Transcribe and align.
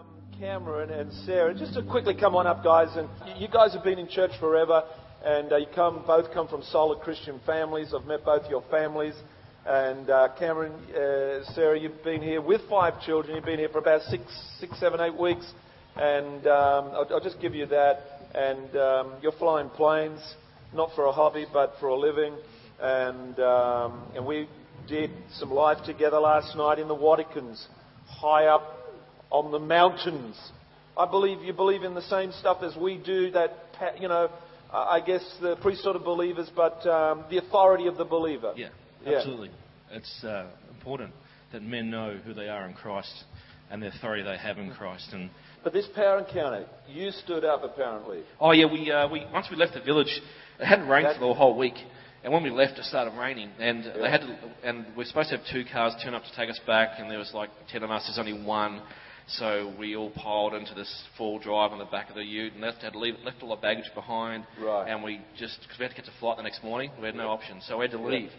um, 0.00 0.06
Cameron 0.38 0.90
and 0.90 1.12
Sarah, 1.26 1.54
just 1.54 1.74
to 1.74 1.82
quickly 1.82 2.14
come 2.14 2.34
on 2.34 2.46
up, 2.46 2.64
guys. 2.64 2.88
And 2.96 3.08
you 3.38 3.48
guys 3.48 3.74
have 3.74 3.84
been 3.84 3.98
in 3.98 4.08
church 4.08 4.30
forever, 4.40 4.84
and 5.24 5.52
uh, 5.52 5.56
you 5.56 5.66
come 5.74 6.02
both 6.06 6.32
come 6.32 6.48
from 6.48 6.62
solid 6.62 7.00
Christian 7.00 7.40
families. 7.44 7.92
I've 7.94 8.06
met 8.06 8.24
both 8.24 8.48
your 8.48 8.62
families. 8.70 9.14
And 9.66 10.08
uh, 10.08 10.28
Cameron, 10.38 10.72
uh, 10.72 11.44
Sarah, 11.52 11.78
you've 11.78 12.02
been 12.02 12.22
here 12.22 12.40
with 12.40 12.62
five 12.68 13.02
children. 13.02 13.36
You've 13.36 13.44
been 13.44 13.58
here 13.58 13.68
for 13.68 13.78
about 13.78 14.00
six, 14.02 14.22
six, 14.58 14.78
seven, 14.80 15.00
eight 15.00 15.18
weeks. 15.18 15.46
And 15.96 16.46
um, 16.46 16.92
I'll, 16.94 17.06
I'll, 17.10 17.20
just 17.20 17.40
give 17.40 17.54
you 17.54 17.66
that. 17.66 18.00
And 18.34 18.74
um, 18.76 19.12
you're 19.20 19.32
flying 19.32 19.68
planes, 19.68 20.20
not 20.72 20.90
for 20.94 21.04
a 21.06 21.12
hobby, 21.12 21.44
but 21.52 21.74
for 21.78 21.88
a 21.88 21.96
living. 21.96 22.34
And 22.80 23.38
um, 23.38 24.06
and 24.14 24.24
we 24.24 24.48
did 24.88 25.10
some 25.34 25.50
life 25.50 25.84
together 25.84 26.18
last 26.18 26.56
night 26.56 26.78
in 26.78 26.88
the 26.88 26.96
Watikins, 26.96 27.66
high 28.06 28.46
up 28.46 28.79
on 29.30 29.52
the 29.52 29.58
mountains. 29.58 30.36
I 30.96 31.08
believe 31.08 31.42
you 31.42 31.52
believe 31.52 31.82
in 31.82 31.94
the 31.94 32.02
same 32.02 32.32
stuff 32.32 32.62
as 32.62 32.76
we 32.76 32.98
do. 32.98 33.30
That 33.30 33.52
you 33.98 34.08
know, 34.08 34.30
I 34.72 35.00
guess 35.00 35.22
the 35.40 35.56
priesthood 35.56 35.96
of 35.96 36.04
believers, 36.04 36.50
but 36.54 36.86
um, 36.86 37.24
the 37.30 37.38
authority 37.38 37.86
of 37.86 37.96
the 37.96 38.04
believer. 38.04 38.52
Yeah, 38.56 38.68
absolutely. 39.06 39.48
Yeah. 39.48 39.96
It's 39.96 40.24
uh, 40.24 40.46
important 40.76 41.12
that 41.52 41.62
men 41.62 41.90
know 41.90 42.18
who 42.24 42.34
they 42.34 42.48
are 42.48 42.66
in 42.66 42.74
Christ 42.74 43.24
and 43.70 43.82
the 43.82 43.88
authority 43.88 44.22
they 44.22 44.36
have 44.36 44.58
in 44.58 44.72
Christ. 44.72 45.08
And 45.12 45.30
but 45.62 45.72
this 45.72 45.86
power 45.94 46.18
encounter, 46.18 46.66
you 46.88 47.10
stood 47.10 47.44
up 47.44 47.62
apparently. 47.62 48.22
Oh 48.40 48.52
yeah, 48.52 48.66
we 48.70 48.90
uh, 48.90 49.08
we 49.08 49.24
once 49.32 49.46
we 49.50 49.56
left 49.56 49.74
the 49.74 49.80
village, 49.80 50.20
it 50.58 50.66
hadn't 50.66 50.88
rained 50.88 51.06
that, 51.06 51.18
for 51.18 51.28
the 51.28 51.34
whole 51.34 51.56
week. 51.56 51.74
And 52.22 52.32
when 52.32 52.42
we 52.42 52.50
left, 52.50 52.78
it 52.78 52.84
started 52.84 53.18
raining, 53.18 53.50
and 53.58 53.84
yeah. 53.84 53.92
they 54.02 54.10
had 54.10 54.20
to, 54.20 54.38
and 54.62 54.84
we 54.94 55.04
are 55.04 55.06
supposed 55.06 55.30
to 55.30 55.38
have 55.38 55.46
two 55.50 55.64
cars 55.72 55.94
turn 56.04 56.12
up 56.12 56.22
to 56.22 56.36
take 56.36 56.50
us 56.50 56.60
back, 56.66 56.98
and 56.98 57.10
there 57.10 57.18
was 57.18 57.32
like 57.32 57.48
ten 57.70 57.82
of 57.82 57.90
us. 57.90 58.04
There's 58.06 58.18
only 58.18 58.44
one, 58.44 58.82
so 59.38 59.72
we 59.78 59.96
all 59.96 60.10
piled 60.10 60.54
into 60.54 60.74
this 60.74 61.04
full 61.16 61.38
drive 61.38 61.72
on 61.72 61.78
the 61.78 61.84
back 61.84 62.08
of 62.08 62.16
the 62.16 62.24
ute, 62.24 62.52
and 62.52 62.62
left 62.62 62.82
had 62.82 62.92
to 62.94 62.98
leave, 62.98 63.14
left 63.24 63.42
all 63.42 63.52
our 63.52 63.60
baggage 63.60 63.90
behind. 63.94 64.44
Right. 64.60 64.90
And 64.90 65.02
we 65.02 65.20
just 65.38 65.60
because 65.62 65.78
we 65.78 65.84
had 65.84 65.90
to 65.90 65.96
get 65.96 66.04
to 66.06 66.12
flight 66.18 66.36
the 66.36 66.42
next 66.42 66.62
morning, 66.64 66.90
we 66.98 67.06
had 67.06 67.14
no 67.14 67.28
option, 67.28 67.60
so 67.66 67.78
we 67.78 67.84
had 67.84 67.92
to 67.92 68.02
leave. 68.02 68.30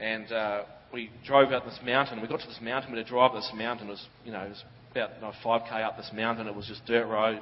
And 0.00 0.30
uh, 0.32 0.62
we 0.92 1.10
drove 1.24 1.52
out 1.52 1.64
this 1.64 1.78
mountain. 1.84 2.20
We 2.20 2.28
got 2.28 2.40
to 2.40 2.46
this 2.46 2.60
mountain. 2.62 2.92
We 2.92 2.98
had 2.98 3.06
to 3.06 3.10
drive 3.10 3.32
this 3.34 3.50
mountain. 3.54 3.88
It 3.88 3.90
was 3.90 4.06
you 4.24 4.32
know 4.32 4.42
it 4.42 4.50
was 4.50 4.64
about 4.92 5.10
you 5.16 5.20
know, 5.20 5.32
5k 5.44 5.84
up 5.84 5.96
this 5.96 6.10
mountain. 6.14 6.46
It 6.46 6.54
was 6.54 6.66
just 6.66 6.84
dirt 6.86 7.06
road, 7.06 7.40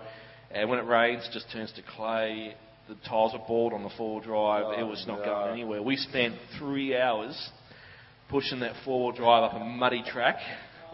and 0.51 0.69
when 0.69 0.79
it 0.79 0.87
rains, 0.87 1.27
it 1.29 1.33
just 1.33 1.51
turns 1.53 1.73
to 1.73 1.83
clay 1.97 2.55
the 2.89 2.97
tyres 3.09 3.33
were 3.33 3.45
bald 3.47 3.73
on 3.73 3.83
the 3.83 3.91
four 3.97 4.21
drive. 4.21 4.65
Oh, 4.67 4.73
it 4.73 4.87
was 4.87 5.05
not 5.07 5.21
no. 5.21 5.25
going 5.25 5.53
anywhere. 5.53 5.83
We 5.83 5.97
spent 5.97 6.35
three 6.59 6.97
hours 6.97 7.51
pushing 8.29 8.61
that 8.61 8.75
four 8.85 9.13
wheel 9.13 9.17
drive 9.17 9.45
up 9.45 9.55
a 9.55 9.65
muddy 9.65 10.03
track. 10.07 10.37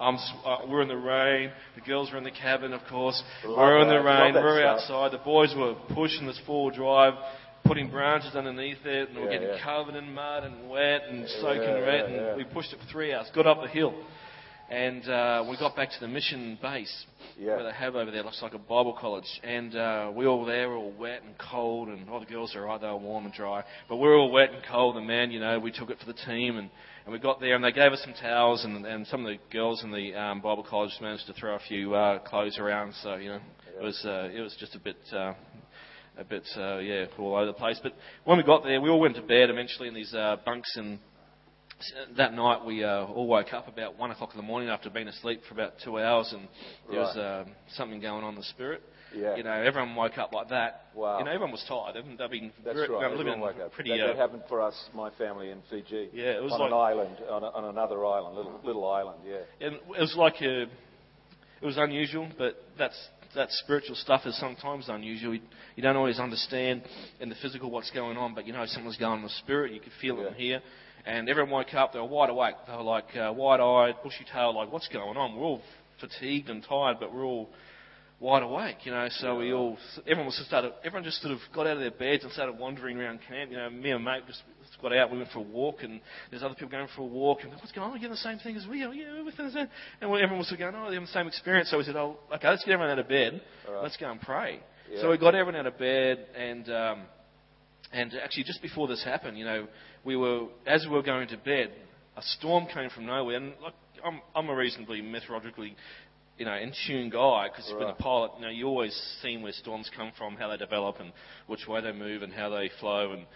Um, 0.01 0.19
uh, 0.47 0.59
we're 0.67 0.81
in 0.81 0.89
the 0.89 0.97
rain. 0.97 1.51
The 1.75 1.83
girls 1.83 2.11
were 2.11 2.17
in 2.17 2.25
the 2.25 2.31
cabin, 2.31 2.73
of 2.73 2.81
course. 2.89 3.23
Love 3.45 3.59
we're 3.59 3.83
in 3.83 3.89
the 3.89 4.01
rain. 4.01 4.33
We're 4.33 4.65
outside. 4.65 5.13
The 5.13 5.19
boys 5.19 5.55
were 5.55 5.75
pushing 5.95 6.27
this 6.27 6.41
four 6.47 6.71
wheel 6.71 6.77
drive, 6.77 7.15
putting 7.65 7.91
branches 7.91 8.35
underneath 8.35 8.79
it, 8.87 9.11
and 9.11 9.19
yeah, 9.19 9.25
we're 9.25 9.31
getting 9.31 9.49
yeah. 9.49 9.63
covered 9.63 9.97
in 9.97 10.11
mud 10.15 10.45
and 10.45 10.71
wet 10.71 11.03
and 11.07 11.29
soaking 11.29 11.85
wet. 11.85 12.07
And 12.07 12.37
we 12.39 12.45
pushed 12.45 12.73
it 12.73 12.79
for 12.81 12.91
three 12.91 13.13
hours. 13.13 13.31
Got 13.35 13.47
up 13.47 13.61
the 13.63 13.69
hill. 13.69 13.95
And 14.71 15.07
uh, 15.09 15.45
we 15.51 15.59
got 15.59 15.75
back 15.75 15.91
to 15.91 16.01
the 16.01 16.07
mission 16.07 16.57
base 16.63 17.05
yeah. 17.37 17.57
where 17.57 17.65
they 17.65 17.73
have 17.73 17.97
over 17.97 18.13
there, 18.13 18.23
looks 18.23 18.41
like 18.41 18.55
a 18.55 18.59
Bible 18.59 18.97
college. 18.99 19.27
And 19.43 19.75
uh, 19.75 20.13
we 20.15 20.27
all 20.27 20.47
there, 20.47 20.73
all 20.73 20.93
wet 20.97 21.23
and 21.25 21.35
cold, 21.51 21.89
and 21.89 22.09
all 22.09 22.21
the 22.21 22.27
girls 22.27 22.55
are 22.55 22.63
right, 22.63 22.81
they 22.81 22.87
were 22.87 22.97
warm 22.97 23.25
and 23.25 23.35
dry. 23.35 23.65
But 23.89 23.97
we 23.97 24.07
are 24.07 24.15
all 24.15 24.31
wet 24.31 24.53
and 24.53 24.63
cold, 24.71 24.97
and 24.97 25.09
man, 25.09 25.33
you 25.33 25.41
know, 25.41 25.59
we 25.59 25.73
took 25.73 25.91
it 25.91 25.99
for 25.99 26.07
the 26.07 26.19
team, 26.25 26.57
and, 26.57 26.71
and 27.05 27.13
we 27.13 27.19
got 27.19 27.41
there, 27.41 27.55
and 27.55 27.65
they 27.65 27.73
gave 27.73 27.93
us 27.93 28.03
some 28.03 28.15
towels, 28.15 28.65
and, 28.65 28.85
and 28.87 29.07
some 29.07 29.25
of 29.25 29.33
the 29.33 29.39
girls 29.53 29.83
in 29.85 29.91
the 29.91 30.15
um, 30.15 30.41
Bible 30.41 30.67
college 30.69 30.93
managed 31.01 31.27
to 31.27 31.33
throw 31.33 31.55
a 31.55 31.61
few 31.69 31.95
uh, 31.95 32.19
clothes 32.21 32.59
around, 32.59 32.95
so, 33.03 33.17
you 33.17 33.31
know, 33.31 33.41
it 33.79 33.83
was, 33.83 34.01
uh, 34.05 34.29
it 34.33 34.41
was 34.41 34.57
just 34.59 34.75
a 34.75 34.81
bit. 34.81 34.99
Uh, 35.13 35.35
a 36.19 36.25
bit, 36.25 36.43
uh, 36.59 36.79
yeah, 36.79 37.07
all 37.19 37.35
over 37.35 37.47
the 37.47 37.53
place. 37.55 37.81
But 37.83 37.95
when 38.25 38.37
we 38.37 38.43
got 38.43 38.63
there, 38.63 38.79
we 38.79 38.91
all 38.91 39.01
went 39.01 39.17
to 39.17 39.23
bed 39.23 39.49
eventually 39.49 39.89
in 39.89 39.95
these 39.95 40.13
uh, 40.13 40.37
bunks 40.45 40.77
and 40.77 40.99
that 42.17 42.35
night 42.35 42.65
we 42.65 42.85
uh, 42.85 43.05
all 43.07 43.27
woke 43.27 43.53
up 43.53 43.69
about 43.69 43.99
one 43.99 44.11
o'clock 44.11 44.31
in 44.33 44.37
the 44.37 44.47
morning 44.47 44.69
after 44.69 44.91
being 44.91 45.09
asleep 45.09 45.41
for 45.49 45.55
about 45.55 45.75
two 45.83 45.99
hours, 45.99 46.33
and 46.33 46.49
there 46.91 47.01
right. 47.01 47.07
was 47.07 47.17
uh, 47.17 47.45
something 47.75 48.01
going 48.01 48.25
on 48.25 48.35
in 48.35 48.41
the 48.41 48.45
spirit. 48.45 48.83
Yeah. 49.15 49.37
You 49.37 49.43
know, 49.43 49.53
everyone 49.53 49.95
woke 49.95 50.19
up 50.19 50.33
like 50.33 50.49
that. 50.51 50.87
Wow. 50.95 51.19
You 51.19 51.25
know, 51.25 51.31
everyone 51.31 51.53
was 51.53 51.65
tired. 51.69 51.95
They've 51.95 52.05
been 52.05 52.53
That's 52.65 52.77
very, 52.77 52.89
right. 52.89 53.13
living 53.13 53.41
woke 53.41 53.57
up. 53.59 53.73
pretty. 53.73 53.91
That, 53.91 54.05
uh, 54.05 54.07
that 54.09 54.17
happened 54.17 54.43
for 54.49 54.61
us, 54.61 54.75
my 54.95 55.11
family 55.19 55.51
in 55.51 55.59
Fiji. 55.69 56.11
Yeah, 56.13 56.37
it 56.37 56.43
was 56.43 56.53
on 56.53 56.61
like 56.61 56.71
an 56.71 56.77
island, 56.77 57.17
on, 57.29 57.43
a, 57.43 57.47
on 57.47 57.65
another 57.65 58.05
island, 58.05 58.37
little 58.37 58.61
little 58.65 58.89
island. 58.89 59.21
Yeah. 59.27 59.67
And 59.67 59.77
it 59.77 59.83
was 59.89 60.15
like 60.17 60.41
a, 60.43 60.63
it 60.63 61.67
was 61.67 61.77
unusual, 61.77 62.29
but 62.39 62.55
that's 62.79 62.99
that 63.35 63.49
spiritual 63.51 63.95
stuff 63.95 64.23
is 64.27 64.39
sometimes 64.39 64.89
unusual. 64.89 65.35
You, 65.35 65.41
you, 65.77 65.83
don't 65.83 65.97
always 65.97 66.19
understand 66.19 66.83
in 67.21 67.29
the 67.29 67.37
physical 67.37 67.71
what's 67.71 67.91
going 67.91 68.17
on, 68.17 68.35
but 68.35 68.47
you 68.47 68.53
know 68.53 68.65
something's 68.67 68.97
going 68.97 69.13
on 69.13 69.19
in 69.19 69.25
the 69.25 69.31
spirit. 69.41 69.73
You 69.73 69.81
can 69.81 69.93
feel 70.01 70.17
yeah. 70.19 70.29
it 70.29 70.35
here. 70.35 70.61
And 71.07 71.29
everyone 71.31 71.51
woke 71.51 71.73
up, 71.73 71.93
they 71.93 71.99
were 71.99 72.05
wide 72.05 72.29
awake. 72.29 72.57
They 72.67 72.75
were 72.75 72.83
like 72.83 73.17
uh, 73.17 73.33
wide 73.35 73.61
eyed, 73.61 73.95
bushy 74.03 74.27
tailed, 74.31 74.55
like, 74.55 74.71
what's 74.71 74.89
going 74.89 75.17
on? 75.17 75.35
We're 75.35 75.45
all 75.45 75.63
fatigued 75.99 76.51
and 76.51 76.63
tired, 76.63 76.99
but 77.01 77.15
we're 77.15 77.25
all 77.25 77.49
wide 78.21 78.43
awake, 78.43 78.77
you 78.85 78.93
know. 78.93 79.09
So 79.11 79.39
we 79.39 79.53
all, 79.53 79.77
everyone 80.03 80.27
was 80.27 80.37
just 80.37 80.49
started, 80.49 80.73
everyone 80.85 81.05
just 81.05 81.21
sort 81.21 81.33
of 81.33 81.41
got 81.55 81.67
out 81.67 81.75
of 81.75 81.81
their 81.81 81.91
beds 81.91 82.23
and 82.23 82.33
started 82.33 82.59
wandering 82.59 82.99
around 82.99 83.21
camp. 83.27 83.51
You 83.51 83.57
know, 83.57 83.71
me 83.71 83.91
and 83.91 84.05
mate 84.05 84.23
just 84.27 84.43
got 84.81 84.97
out. 84.97 85.11
We 85.11 85.19
went 85.19 85.31
for 85.31 85.41
a 85.41 85.43
walk, 85.43 85.83
and 85.83 86.01
there's 86.31 86.43
other 86.43 86.55
people 86.55 86.69
going 86.69 86.89
for 86.95 87.03
a 87.03 87.07
walk. 87.07 87.41
And 87.43 87.53
what's 87.53 87.73
going 87.73 87.87
on? 87.87 87.93
We're 87.93 87.99
getting 87.99 88.11
the 88.11 88.17
same 88.17 88.39
thing 88.39 88.57
as 88.57 88.67
we 88.67 88.83
are. 88.85 88.95
Yeah, 88.95 89.23
the 89.25 89.51
same. 89.51 89.69
And 90.01 90.13
everyone 90.13 90.39
was 90.39 90.53
going, 90.57 90.75
oh, 90.75 90.85
they're 90.85 90.93
having 90.93 91.01
the 91.01 91.07
same 91.09 91.27
experience. 91.27 91.71
So 91.71 91.79
we 91.79 91.85
said, 91.85 91.97
oh, 91.97 92.19
okay, 92.35 92.49
let's 92.49 92.65
get 92.65 92.73
everyone 92.73 92.93
out 92.93 92.99
of 92.99 93.09
bed. 93.09 93.41
Right. 93.69 93.83
Let's 93.83 93.97
go 93.97 94.11
and 94.11 94.21
pray. 94.21 94.61
Yeah. 94.91 95.03
So 95.03 95.11
we 95.11 95.19
got 95.19 95.35
everyone 95.35 95.57
out 95.57 95.67
of 95.67 95.79
bed, 95.79 96.27
and 96.37 96.69
um, 96.71 97.03
and 97.93 98.13
actually 98.23 98.45
just 98.45 98.63
before 98.63 98.89
this 98.89 99.03
happened, 99.05 99.39
you 99.39 99.45
know, 99.45 99.67
we 100.05 100.17
were, 100.17 100.47
as 100.67 100.87
we 100.89 100.95
were 100.95 101.03
going 101.03 101.29
to 101.29 101.37
bed, 101.37 101.73
a 102.17 102.23
storm 102.23 102.67
came 102.73 102.91
from 102.91 103.07
nowhere. 103.07 103.37
And 103.37 103.53
like, 103.63 103.75
I'm, 104.05 104.21
I'm 104.35 104.49
a 104.49 104.55
reasonably 104.55 105.03
meteorologically, 105.03 105.77
you 106.41 106.47
know, 106.47 106.57
in 106.57 106.73
tune 106.87 107.11
guy 107.11 107.49
because 107.49 107.67
right. 107.67 107.71
you've 107.71 107.79
been 107.81 107.91
a 107.91 108.03
pilot. 108.03 108.33
You 108.37 108.43
know, 108.43 108.49
you 108.49 108.67
always 108.67 108.99
seen 109.21 109.43
where 109.43 109.53
storms 109.53 109.91
come 109.95 110.11
from, 110.17 110.37
how 110.37 110.49
they 110.49 110.57
develop, 110.57 110.99
and 110.99 111.13
which 111.47 111.69
way 111.69 111.83
they 111.83 111.93
move, 111.93 112.23
and 112.23 112.33
how 112.33 112.49
they 112.49 112.71
flow. 112.81 113.13
And 113.13 113.27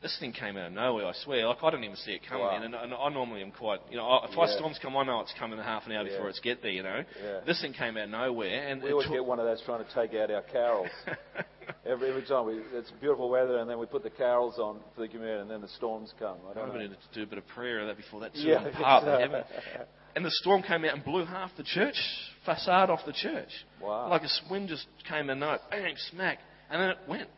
this 0.00 0.16
thing 0.18 0.32
came 0.32 0.56
out 0.56 0.68
of 0.68 0.72
nowhere. 0.72 1.04
I 1.04 1.12
swear, 1.24 1.46
like 1.46 1.62
I 1.62 1.70
didn't 1.70 1.84
even 1.84 1.96
see 1.96 2.12
it 2.12 2.22
coming. 2.26 2.44
Wow. 2.44 2.62
And, 2.62 2.74
and 2.74 2.94
I 2.94 3.08
normally 3.10 3.42
am 3.42 3.50
quite, 3.50 3.80
you 3.90 3.98
know, 3.98 4.20
if 4.24 4.34
yeah. 4.34 4.44
ice 4.44 4.54
storms 4.56 4.78
come, 4.80 4.96
I 4.96 5.04
know 5.04 5.20
it's 5.20 5.34
coming 5.38 5.58
half 5.58 5.84
an 5.84 5.92
hour 5.92 6.04
yeah. 6.04 6.12
before 6.12 6.30
it's 6.30 6.40
get 6.40 6.62
there. 6.62 6.70
You 6.70 6.84
know, 6.84 7.04
yeah. 7.22 7.40
this 7.46 7.60
thing 7.60 7.74
came 7.74 7.98
out 7.98 8.04
of 8.04 8.10
nowhere. 8.10 8.68
And 8.68 8.82
we 8.82 8.92
always 8.92 9.08
get 9.08 9.22
one 9.22 9.38
of 9.38 9.44
those 9.44 9.60
trying 9.66 9.84
to 9.84 9.94
take 9.94 10.18
out 10.18 10.30
our 10.30 10.40
carols. 10.40 10.88
every, 11.86 12.08
every 12.08 12.24
time 12.24 12.46
we, 12.46 12.62
it's 12.72 12.90
beautiful 12.98 13.28
weather, 13.28 13.58
and 13.58 13.68
then 13.68 13.78
we 13.78 13.84
put 13.84 14.02
the 14.02 14.10
carols 14.10 14.58
on 14.58 14.78
for 14.94 15.02
the 15.02 15.08
community, 15.08 15.42
and 15.42 15.50
then 15.50 15.60
the 15.60 15.68
storms 15.76 16.14
come. 16.18 16.38
I 16.50 16.54
don't 16.54 16.70
I 16.70 16.86
know. 16.86 16.88
to 16.88 16.96
do 17.12 17.24
a 17.24 17.26
bit 17.26 17.36
of 17.36 17.46
prayer 17.48 17.84
that 17.84 17.98
before 17.98 18.20
that 18.20 18.34
yeah, 18.34 18.70
part. 18.72 19.04
Uh, 19.04 19.42
and 20.16 20.24
the 20.24 20.30
storm 20.30 20.62
came 20.62 20.84
out 20.84 20.94
and 20.94 21.04
blew 21.04 21.24
half 21.24 21.50
the 21.56 21.62
church 21.62 21.96
facade 22.44 22.90
off 22.90 23.00
the 23.06 23.12
church. 23.12 23.50
Wow! 23.82 24.08
Like 24.08 24.22
a 24.22 24.28
wind 24.50 24.68
just 24.68 24.86
came 25.08 25.30
in, 25.30 25.38
no, 25.38 25.58
bang, 25.70 25.94
smack, 26.10 26.38
and 26.70 26.80
then 26.80 26.90
it 26.90 26.98
went. 27.08 27.28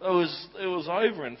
It 0.00 0.04
was 0.04 0.48
it 0.60 0.66
was 0.66 0.88
over 0.88 1.26
in 1.26 1.36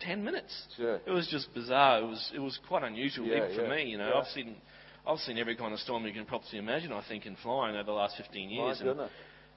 ten 0.00 0.24
minutes. 0.24 0.66
Sure. 0.76 1.00
It 1.06 1.10
was 1.10 1.28
just 1.28 1.52
bizarre. 1.54 2.00
It 2.00 2.06
was 2.06 2.32
it 2.34 2.40
was 2.40 2.58
quite 2.68 2.82
unusual 2.82 3.26
yeah, 3.26 3.44
even 3.44 3.56
for 3.56 3.62
yeah, 3.64 3.70
me. 3.70 3.84
You 3.90 3.98
know, 3.98 4.08
yeah. 4.08 4.20
I've 4.20 4.28
seen 4.28 4.56
I've 5.06 5.18
seen 5.18 5.38
every 5.38 5.56
kind 5.56 5.72
of 5.72 5.80
storm 5.80 6.04
you 6.06 6.12
can 6.12 6.24
probably 6.24 6.58
imagine. 6.58 6.92
I 6.92 7.02
think 7.06 7.26
in 7.26 7.36
flying 7.42 7.76
over 7.76 7.84
the 7.84 7.92
last 7.92 8.16
15 8.16 8.50
years. 8.50 8.78
My 8.80 8.86
goodness. 8.86 9.10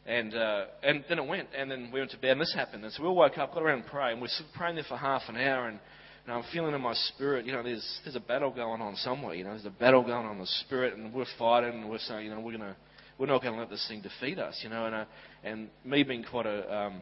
And, 0.05 0.33
uh, 0.33 0.65
and 0.83 1.03
then 1.09 1.19
it 1.19 1.27
went, 1.27 1.49
and 1.53 1.69
then 1.69 1.89
we 1.91 1.99
went 1.99 2.11
to 2.11 2.17
bed, 2.17 2.31
and 2.31 2.41
this 2.41 2.53
happened. 2.55 2.85
And 2.85 2.93
so 2.93 3.03
we 3.03 3.09
all 3.09 3.15
woke 3.15 3.37
up, 3.37 3.53
got 3.53 3.61
around 3.61 3.79
and 3.79 3.87
prayed, 3.87 4.13
and 4.13 4.21
we 4.21 4.27
were 4.27 4.57
praying 4.57 4.75
there 4.75 4.85
for 4.87 4.95
half 4.95 5.23
an 5.27 5.35
hour, 5.35 5.67
and, 5.67 5.81
and 6.27 6.35
I'm 6.35 6.43
feeling 6.51 6.75
in 6.75 6.81
my 6.81 6.93
spirit, 6.93 7.45
you 7.45 7.53
know, 7.53 7.63
there's, 7.63 7.99
there's 8.03 8.17
a 8.17 8.21
battle 8.21 8.51
going 8.51 8.81
on 8.81 8.97
somewhere, 8.97 9.33
you 9.33 9.45
know, 9.45 9.51
there's 9.51 9.65
a 9.65 9.69
battle 9.69 10.01
going 10.01 10.25
on 10.25 10.33
in 10.33 10.39
the 10.39 10.47
spirit, 10.65 10.93
and 10.93 11.13
we're 11.13 11.25
fighting, 11.39 11.81
and 11.81 11.89
we're 11.89 11.99
saying, 11.99 12.25
you 12.25 12.31
know, 12.31 12.41
we're 12.41 12.57
to, 12.57 12.75
we're 13.17 13.27
not 13.27 13.41
going 13.41 13.53
to 13.53 13.59
let 13.59 13.69
this 13.69 13.85
thing 13.87 14.01
defeat 14.01 14.37
us, 14.37 14.59
you 14.61 14.69
know, 14.69 14.85
and, 14.85 14.93
uh, 14.93 15.05
and 15.45 15.69
me 15.85 16.03
being 16.03 16.25
quite 16.29 16.45
a, 16.45 16.75
um, 16.75 17.01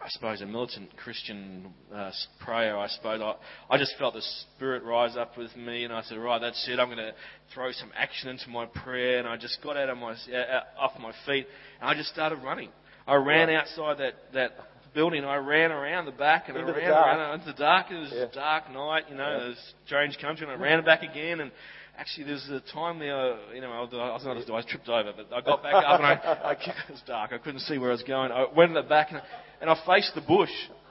I 0.00 0.08
suppose, 0.10 0.42
a 0.42 0.46
militant 0.46 0.96
Christian 0.96 1.72
uh, 1.92 2.10
prayer, 2.38 2.78
I 2.78 2.86
suppose. 2.88 3.20
I, 3.20 3.34
I 3.74 3.78
just 3.78 3.94
felt 3.98 4.14
the 4.14 4.22
Spirit 4.54 4.84
rise 4.84 5.16
up 5.16 5.38
with 5.38 5.56
me, 5.56 5.84
and 5.84 5.92
I 5.92 6.02
said, 6.02 6.18
right, 6.18 6.40
that's 6.40 6.68
it. 6.68 6.78
I'm 6.78 6.88
going 6.88 6.98
to 6.98 7.14
throw 7.54 7.72
some 7.72 7.90
action 7.96 8.28
into 8.28 8.50
my 8.50 8.66
prayer. 8.66 9.18
And 9.18 9.26
I 9.26 9.38
just 9.38 9.58
got 9.62 9.78
out 9.78 9.88
of 9.88 9.96
my, 9.96 10.12
uh, 10.12 10.60
off 10.78 10.92
my 11.00 11.12
feet, 11.24 11.46
and 11.80 11.88
I 11.88 11.94
just 11.94 12.10
started 12.10 12.36
running. 12.44 12.68
I 13.06 13.14
ran 13.14 13.48
outside 13.48 13.98
that, 13.98 14.14
that 14.34 14.50
building. 14.96 15.24
I 15.24 15.36
ran 15.36 15.70
around 15.70 16.06
the 16.06 16.10
back, 16.10 16.48
and 16.48 16.56
into 16.56 16.72
I 16.72 16.76
ran 16.76 16.90
around 16.90 17.40
into 17.40 17.52
the 17.52 17.58
dark. 17.58 17.92
It 17.92 18.00
was 18.00 18.12
yeah. 18.12 18.22
a 18.22 18.32
dark 18.32 18.72
night, 18.72 19.04
you 19.08 19.16
know, 19.16 19.28
yeah. 19.28 19.48
was 19.48 19.74
strange 19.86 20.18
country, 20.18 20.48
and 20.48 20.56
I 20.56 20.60
ran 20.60 20.84
back 20.84 21.02
again, 21.02 21.38
and 21.40 21.52
actually, 21.98 22.24
there's 22.24 22.48
a 22.48 22.60
time 22.72 22.98
there, 22.98 23.36
you 23.54 23.60
know, 23.60 23.70
I 23.70 23.80
was, 23.80 24.24
not, 24.24 24.36
as 24.36 24.50
I 24.50 24.68
tripped 24.68 24.88
over, 24.88 25.12
but 25.16 25.34
I 25.34 25.40
got 25.40 25.62
back 25.62 25.74
up 25.74 26.00
and 26.00 26.06
I, 26.06 26.12
I, 26.44 26.52
it 26.52 26.90
was 26.90 27.02
dark. 27.06 27.32
I 27.32 27.38
couldn't 27.38 27.60
see 27.60 27.78
where 27.78 27.90
I 27.90 27.92
was 27.92 28.02
going. 28.02 28.32
I 28.32 28.46
went 28.54 28.70
in 28.70 28.74
the 28.74 28.82
back 28.82 29.12
and, 29.12 29.22
and 29.60 29.70
I 29.70 29.76
faced 29.86 30.14
the 30.14 30.20
bush 30.20 30.50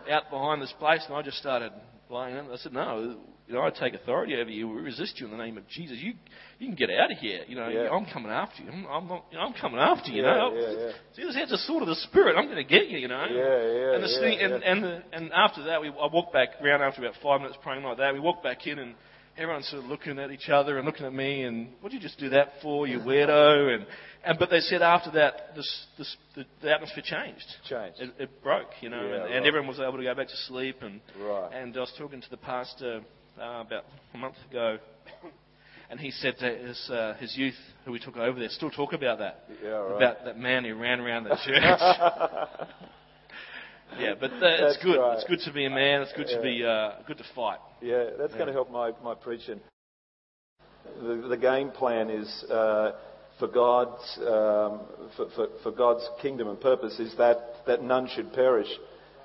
out 0.09 0.29
behind 0.29 0.61
this 0.61 0.73
place 0.79 1.03
and 1.07 1.15
I 1.15 1.21
just 1.21 1.37
started 1.37 1.71
blowing 2.09 2.35
in. 2.35 2.49
I 2.51 2.55
said, 2.57 2.73
no, 2.73 3.17
you 3.47 3.53
know, 3.53 3.61
I 3.61 3.69
take 3.69 3.93
authority 3.93 4.35
over 4.35 4.49
you. 4.49 4.67
We 4.67 4.81
resist 4.81 5.19
you 5.19 5.25
in 5.27 5.31
the 5.31 5.37
name 5.37 5.57
of 5.57 5.67
Jesus. 5.67 5.97
You, 5.99 6.13
you 6.57 6.67
can 6.67 6.75
get 6.75 6.89
out 6.89 7.11
of 7.11 7.17
here. 7.19 7.41
You 7.47 7.55
know, 7.55 7.67
Yeah. 7.67 7.89
I'm 7.91 8.05
coming 8.05 8.31
after 8.31 8.63
you. 8.63 8.69
I'm, 8.71 8.85
I'm, 8.87 9.07
not, 9.07 9.25
you 9.31 9.37
know, 9.37 9.43
I'm 9.43 9.53
coming 9.53 9.79
after 9.79 10.09
you. 10.11 10.23
Yeah, 10.23 10.33
you 10.33 10.39
know, 10.55 10.61
yeah, 10.61 10.85
yeah. 10.87 10.91
Jesus 11.15 11.35
has 11.35 11.51
a 11.51 11.57
sword 11.59 11.83
of 11.83 11.87
the 11.89 11.95
spirit. 11.95 12.35
I'm 12.37 12.45
going 12.45 12.57
to 12.57 12.63
get 12.63 12.87
you. 12.87 12.97
You 12.97 13.07
know. 13.07 13.23
Yeah, 13.29 13.35
yeah, 13.35 13.95
And 13.95 14.03
the 14.03 14.09
yeah, 14.09 14.19
thing, 14.19 14.39
and, 14.39 14.51
yeah. 14.63 14.71
and, 14.71 14.83
the, 14.83 15.03
and 15.13 15.31
after 15.33 15.63
that, 15.65 15.79
we, 15.81 15.89
I 15.89 16.07
walked 16.11 16.33
back 16.33 16.49
around 16.61 16.81
after 16.81 17.01
about 17.01 17.15
five 17.21 17.41
minutes 17.41 17.59
praying 17.61 17.83
like 17.83 17.97
that. 17.97 18.13
We 18.13 18.19
walked 18.19 18.43
back 18.43 18.65
in 18.67 18.79
and. 18.79 18.95
Everyone's 19.37 19.67
sort 19.67 19.83
of 19.83 19.89
looking 19.89 20.17
at 20.17 20.31
each 20.31 20.47
other 20.47 20.77
and 20.77 20.85
looking 20.85 21.05
at 21.05 21.13
me 21.13 21.43
and 21.43 21.67
what 21.81 21.91
did 21.91 22.01
you 22.01 22.07
just 22.07 22.17
do 22.17 22.29
that 22.29 22.53
for, 22.61 22.87
you 22.87 22.99
weirdo? 23.05 23.75
And, 23.75 23.85
and 24.25 24.39
but 24.39 24.49
they 24.49 24.61
said 24.61 24.81
after 24.81 25.11
that, 25.11 25.53
this, 25.57 25.85
this, 25.97 26.15
the, 26.37 26.45
the 26.61 26.71
atmosphere 26.73 27.03
changed. 27.05 27.43
Changed. 27.67 27.99
It, 27.99 28.11
it 28.17 28.41
broke, 28.41 28.69
you 28.79 28.87
know, 28.87 28.95
Yeah, 29.05 29.13
and, 29.15 29.23
right. 29.23 29.31
and 29.33 29.45
everyone 29.45 29.67
was 29.67 29.81
able 29.81 29.97
to 29.97 30.03
go 30.03 30.15
back 30.15 30.29
to 30.29 30.37
sleep. 30.47 30.77
And 30.81 31.01
Right. 31.19 31.49
and 31.53 31.75
I 31.75 31.81
was 31.81 31.91
talking 31.97 32.21
to 32.21 32.29
the 32.29 32.37
pastor 32.37 33.01
uh, 33.39 33.61
about 33.65 33.83
a 34.13 34.17
month 34.17 34.35
ago, 34.49 34.77
and 35.89 35.99
he 35.99 36.11
said 36.11 36.35
that 36.41 36.57
his, 36.59 36.89
uh, 36.89 37.15
his 37.19 37.35
youth 37.37 37.55
who 37.85 37.91
we 37.91 37.99
took 37.99 38.17
over 38.17 38.39
there 38.39 38.49
still 38.49 38.71
talk 38.71 38.93
about 38.93 39.19
that. 39.19 39.43
Yeah, 39.63 39.69
right. 39.69 39.95
About 39.97 40.25
that 40.25 40.37
man 40.37 40.63
who 40.65 40.75
ran 40.75 40.99
around 40.99 41.25
the 41.25 41.29
church. 41.45 41.61
yeah, 43.99 44.13
but 44.19 44.31
uh, 44.31 44.67
it's 44.67 44.83
good. 44.83 44.97
right. 44.97 45.15
It's 45.17 45.25
good 45.27 45.39
to 45.45 45.53
be 45.53 45.65
a 45.65 45.69
man. 45.69 46.01
It's 46.01 46.13
good 46.13 46.27
Yeah. 46.29 46.37
to 46.37 46.41
be 46.41 46.63
uh, 46.65 46.91
good 47.07 47.17
to 47.17 47.25
fight. 47.35 47.59
Yeah, 47.81 48.05
that's 48.17 48.33
going 48.33 48.47
to 48.47 48.53
help 48.53 48.71
my, 48.71 48.91
my 49.03 49.13
preaching. 49.15 49.59
The, 51.01 51.27
the 51.29 51.37
game 51.37 51.71
plan 51.71 52.09
is 52.09 52.43
uh, 52.49 52.93
for 53.39 53.47
God's 53.47 54.17
um, 54.19 54.79
for, 55.17 55.27
for, 55.35 55.47
for 55.63 55.71
God's 55.71 56.07
kingdom 56.21 56.47
and 56.47 56.59
purpose 56.59 56.99
is 56.99 57.15
that, 57.17 57.37
that 57.67 57.83
none 57.83 58.07
should 58.15 58.31
perish, 58.33 58.69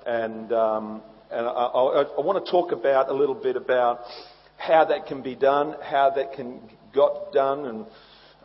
and 0.05 0.51
um, 0.51 1.01
and 1.31 1.47
I, 1.47 1.49
I, 1.49 2.03
I 2.03 2.21
want 2.21 2.43
to 2.43 2.51
talk 2.51 2.71
about 2.71 3.09
a 3.09 3.13
little 3.13 3.35
bit 3.35 3.55
about 3.55 4.01
how 4.57 4.85
that 4.85 5.07
can 5.07 5.21
be 5.21 5.35
done, 5.35 5.75
how 5.81 6.11
that 6.15 6.33
can 6.33 6.61
got 6.93 7.31
done, 7.31 7.65
and 7.65 7.85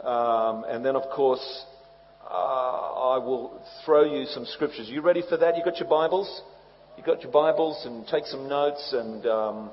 um, 0.06 0.64
and 0.68 0.84
then 0.84 0.96
of 0.96 1.10
course 1.14 1.64
uh, 2.22 3.14
I 3.14 3.18
will 3.18 3.60
throw 3.84 4.04
you 4.04 4.26
some 4.26 4.44
scriptures. 4.46 4.88
You 4.88 5.00
ready 5.00 5.22
for 5.28 5.36
that? 5.36 5.56
You 5.56 5.64
got 5.64 5.78
your 5.78 5.88
Bibles? 5.88 6.42
You 6.96 7.04
got 7.04 7.22
your 7.22 7.32
Bibles 7.32 7.84
and 7.84 8.06
take 8.06 8.26
some 8.26 8.48
notes 8.48 8.92
and. 8.92 9.26
Um, 9.26 9.70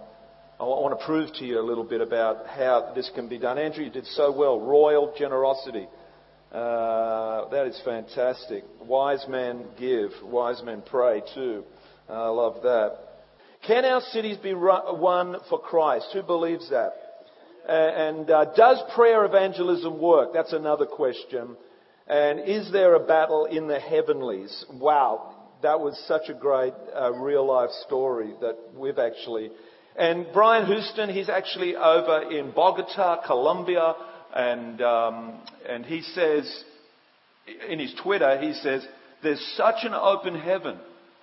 I 0.60 0.66
want 0.66 0.98
to 0.98 1.06
prove 1.06 1.34
to 1.40 1.46
you 1.46 1.60
a 1.60 1.66
little 1.66 1.84
bit 1.84 2.00
about 2.00 2.46
how 2.48 2.94
this 2.96 3.12
can 3.16 3.28
be 3.28 3.38
done. 3.38 3.58
Andrew, 3.58 3.84
you 3.84 3.90
did 3.90 4.06
so 4.06 4.32
well. 4.32 4.62
Royal 4.62 5.14
generosity. 5.18 5.88
Uh, 6.54 7.50
that 7.50 7.66
is 7.66 7.82
fantastic. 7.84 8.64
Wise 8.80 9.26
men 9.28 9.66
give, 9.80 10.12
wise 10.24 10.62
men 10.64 10.84
pray 10.86 11.22
too. 11.34 11.64
Uh, 12.10 12.14
I 12.14 12.28
love 12.30 12.62
that. 12.64 12.98
Can 13.66 13.86
our 13.86 14.02
cities 14.02 14.38
be 14.38 14.54
won 14.54 15.38
for 15.50 15.60
Christ? 15.60 16.08
Who 16.14 16.22
believes 16.22 16.70
that? 16.70 16.94
And 17.68 18.30
uh, 18.30 18.54
does 18.56 18.82
prayer 18.94 19.24
evangelism 19.24 20.02
work? 20.02 20.34
That's 20.34 20.52
another 20.52 20.86
question. 20.86 21.56
And 22.08 22.42
is 22.42 22.72
there 22.74 22.96
a 22.96 23.00
battle 23.00 23.46
in 23.46 23.68
the 23.68 23.80
heavenlies? 23.80 24.66
Wow, 24.74 25.34
that 25.62 25.80
was 25.80 25.98
such 26.08 26.24
a 26.28 26.34
great 26.34 26.74
uh, 26.94 27.14
real 27.14 27.46
life 27.48 27.70
story 27.88 28.34
that 28.42 28.58
we've 28.76 29.00
actually. 29.00 29.50
And 29.96 30.28
Brian 30.34 30.66
Houston, 30.66 31.10
he's 31.10 31.30
actually 31.30 31.78
over 31.78 32.30
in 32.32 32.52
Bogota, 32.52 33.26
Colombia, 33.26 33.94
and 34.36 34.82
um, 34.82 35.40
and 35.70 35.86
he 35.86 36.02
says 36.02 36.64
in 37.70 37.80
his 37.80 37.94
Twitter, 38.04 38.42
he 38.42 38.52
says, 38.54 38.86
"There's 39.22 39.54
such 39.56 39.84
an 39.84 39.94
open 39.94 40.38
heaven 40.38 40.80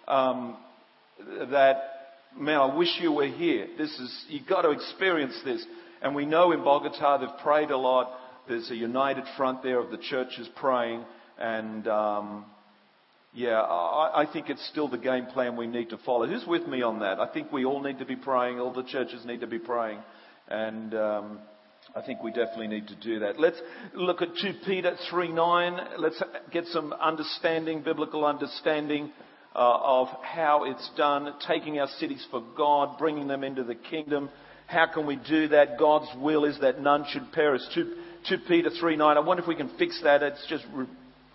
um, 0.08 0.56
that 1.50 1.82
man, 2.36 2.60
I 2.60 2.76
wish 2.76 2.88
you 3.00 3.12
were 3.12 3.26
here. 3.26 3.66
This 3.76 3.90
is 3.98 4.24
you've 4.28 4.46
got 4.46 4.62
to 4.62 4.70
experience 4.70 5.38
this." 5.44 5.64
And 6.02 6.14
we 6.14 6.24
know 6.24 6.52
in 6.52 6.64
Bogota 6.64 7.18
they've 7.18 7.42
prayed 7.42 7.70
a 7.70 7.76
lot. 7.76 8.10
There's 8.48 8.70
a 8.70 8.76
united 8.76 9.24
front 9.36 9.62
there 9.62 9.78
of 9.78 9.90
the 9.90 9.98
churches 9.98 10.48
praying, 10.56 11.04
and 11.38 11.86
um, 11.86 12.46
yeah, 13.34 13.60
I, 13.60 14.22
I 14.22 14.32
think 14.32 14.48
it's 14.48 14.66
still 14.68 14.88
the 14.88 14.98
game 14.98 15.26
plan 15.26 15.56
we 15.56 15.66
need 15.66 15.90
to 15.90 15.98
follow. 15.98 16.26
Who's 16.26 16.46
with 16.46 16.66
me 16.66 16.82
on 16.82 17.00
that? 17.00 17.20
I 17.20 17.32
think 17.32 17.52
we 17.52 17.64
all 17.64 17.82
need 17.82 17.98
to 17.98 18.06
be 18.06 18.16
praying. 18.16 18.58
All 18.58 18.72
the 18.72 18.82
churches 18.82 19.24
need 19.24 19.40
to 19.40 19.46
be 19.46 19.58
praying, 19.58 19.98
and 20.48 20.94
um, 20.94 21.38
I 21.94 22.02
think 22.02 22.22
we 22.22 22.30
definitely 22.30 22.68
need 22.68 22.88
to 22.88 22.96
do 22.96 23.20
that. 23.20 23.38
Let's 23.38 23.60
look 23.94 24.22
at 24.22 24.28
2 24.40 24.52
Peter 24.66 24.96
3 25.10 25.32
9. 25.32 25.80
Let's 25.98 26.22
get 26.50 26.64
some 26.66 26.92
understanding, 26.92 27.82
biblical 27.82 28.24
understanding 28.24 29.12
Uh, 29.52 29.78
of 29.82 30.08
how 30.22 30.62
it's 30.62 30.90
done, 30.96 31.34
taking 31.48 31.80
our 31.80 31.88
cities 31.98 32.24
for 32.30 32.40
God, 32.56 32.96
bringing 32.98 33.26
them 33.26 33.42
into 33.42 33.64
the 33.64 33.74
kingdom. 33.74 34.30
How 34.68 34.86
can 34.86 35.08
we 35.08 35.16
do 35.16 35.48
that? 35.48 35.76
God's 35.76 36.06
will 36.20 36.44
is 36.44 36.60
that 36.60 36.80
none 36.80 37.04
should 37.10 37.32
perish. 37.32 37.62
2, 37.74 37.94
2 38.28 38.38
Peter 38.46 38.70
3 38.70 38.94
9. 38.94 39.16
I 39.16 39.18
wonder 39.18 39.42
if 39.42 39.48
we 39.48 39.56
can 39.56 39.70
fix 39.76 40.00
that. 40.04 40.22
It's 40.22 40.46
just 40.48 40.64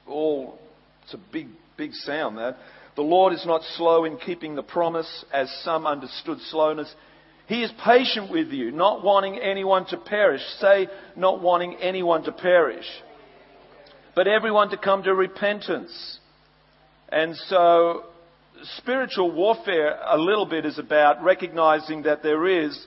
all, 0.08 0.58
it's 1.04 1.14
a 1.14 1.20
big, 1.34 1.48
big 1.76 1.92
sound 1.92 2.38
that. 2.38 2.56
The 2.96 3.02
Lord 3.02 3.34
is 3.34 3.46
not 3.46 3.62
slow 3.76 4.06
in 4.06 4.16
keeping 4.18 4.56
the 4.56 4.64
promise, 4.64 5.26
as 5.34 5.52
some 5.64 5.86
understood 5.86 6.40
slowness. 6.50 6.94
He 7.48 7.64
is 7.64 7.72
patient 7.84 8.32
with 8.32 8.48
you, 8.48 8.72
not 8.72 9.04
wanting 9.04 9.38
anyone 9.40 9.86
to 9.88 9.98
perish. 9.98 10.42
Say, 10.60 10.88
not 11.18 11.42
wanting 11.42 11.76
anyone 11.82 12.24
to 12.24 12.32
perish, 12.32 12.86
but 14.16 14.28
everyone 14.28 14.70
to 14.70 14.78
come 14.78 15.04
to 15.04 15.14
repentance. 15.14 16.20
And 17.16 17.34
so, 17.48 18.04
spiritual 18.80 19.32
warfare, 19.32 19.98
a 20.06 20.18
little 20.18 20.46
bit, 20.46 20.66
is 20.66 20.78
about 20.78 21.24
recognizing 21.24 22.04
that 22.04 22.22
there 22.22 22.46
is 22.46 22.78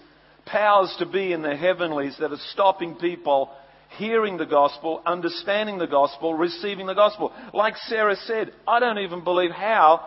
powers 0.45 0.95
to 0.99 1.07
be 1.07 1.33
in 1.33 1.41
the 1.41 1.57
heavenlies 1.57 2.15
that 2.21 2.31
are 2.31 2.41
stopping 2.53 2.97
people 2.97 3.51
hearing 3.97 4.37
the 4.37 4.45
gospel, 4.45 5.01
understanding 5.07 5.79
the 5.79 5.87
gospel, 5.87 6.35
receiving 6.35 6.87
the 6.87 6.93
gospel. 6.93 7.33
Like 7.55 7.75
Sarah 7.87 8.17
said, 8.17 8.53
I 8.67 8.81
don't 8.81 8.99
even 8.99 9.25
believe 9.25 9.51
how 9.51 10.07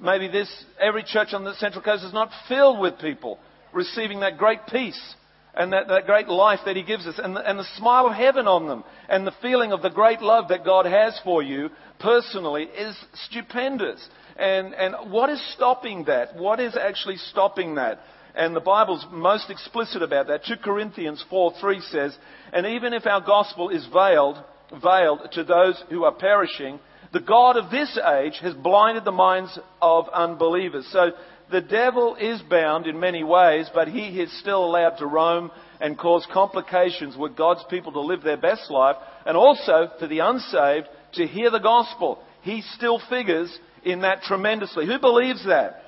maybe 0.00 0.26
this, 0.26 0.52
every 0.80 1.04
church 1.04 1.28
on 1.32 1.44
the 1.44 1.54
Central 1.54 1.84
Coast 1.84 2.02
is 2.02 2.12
not 2.12 2.30
filled 2.48 2.80
with 2.80 2.98
people 2.98 3.38
receiving 3.72 4.18
that 4.18 4.36
great 4.36 4.66
peace 4.68 5.14
and 5.54 5.72
that, 5.72 5.88
that 5.88 6.06
great 6.06 6.28
life 6.28 6.60
that 6.64 6.76
He 6.76 6.82
gives 6.82 7.06
us 7.06 7.18
and 7.22 7.34
the, 7.34 7.48
and 7.48 7.58
the 7.58 7.76
smile 7.76 8.06
of 8.06 8.14
heaven 8.14 8.46
on 8.46 8.68
them 8.68 8.84
and 9.08 9.26
the 9.26 9.34
feeling 9.42 9.72
of 9.72 9.82
the 9.82 9.90
great 9.90 10.20
love 10.20 10.48
that 10.48 10.64
God 10.64 10.86
has 10.86 11.18
for 11.24 11.42
you 11.42 11.70
personally 11.98 12.64
is 12.64 12.96
stupendous. 13.26 14.06
And, 14.36 14.74
and 14.74 15.10
what 15.10 15.28
is 15.28 15.42
stopping 15.54 16.04
that? 16.04 16.36
What 16.36 16.60
is 16.60 16.76
actually 16.76 17.16
stopping 17.16 17.74
that? 17.74 18.00
And 18.34 18.54
the 18.54 18.60
Bible's 18.60 19.04
most 19.10 19.50
explicit 19.50 20.02
about 20.02 20.28
that. 20.28 20.44
2 20.44 20.56
Corinthians 20.62 21.24
4 21.28 21.54
3 21.60 21.80
says, 21.80 22.16
And 22.52 22.64
even 22.66 22.92
if 22.92 23.06
our 23.06 23.20
gospel 23.20 23.70
is 23.70 23.86
veiled, 23.92 24.42
veiled 24.82 25.28
to 25.32 25.44
those 25.44 25.82
who 25.90 26.04
are 26.04 26.14
perishing, 26.14 26.78
the 27.12 27.20
God 27.20 27.56
of 27.56 27.70
this 27.70 27.98
age 27.98 28.38
has 28.40 28.54
blinded 28.54 29.04
the 29.04 29.10
minds 29.10 29.58
of 29.82 30.08
unbelievers. 30.10 30.88
So 30.92 31.10
the 31.50 31.60
devil 31.60 32.16
is 32.16 32.40
bound 32.42 32.86
in 32.86 33.00
many 33.00 33.24
ways, 33.24 33.68
but 33.74 33.88
he 33.88 34.20
is 34.20 34.40
still 34.40 34.64
allowed 34.64 34.96
to 34.98 35.06
roam 35.06 35.50
and 35.80 35.98
cause 35.98 36.26
complications 36.32 37.16
with 37.16 37.36
God's 37.36 37.64
people 37.70 37.92
to 37.92 38.00
live 38.00 38.22
their 38.22 38.36
best 38.36 38.70
life, 38.70 38.96
and 39.26 39.36
also 39.36 39.90
for 39.98 40.06
the 40.06 40.20
unsaved 40.20 40.86
to 41.14 41.26
hear 41.26 41.50
the 41.50 41.58
gospel. 41.58 42.22
He 42.42 42.62
still 42.74 43.00
figures 43.08 43.56
in 43.84 44.02
that 44.02 44.22
tremendously. 44.22 44.86
Who 44.86 44.98
believes 44.98 45.44
that? 45.46 45.82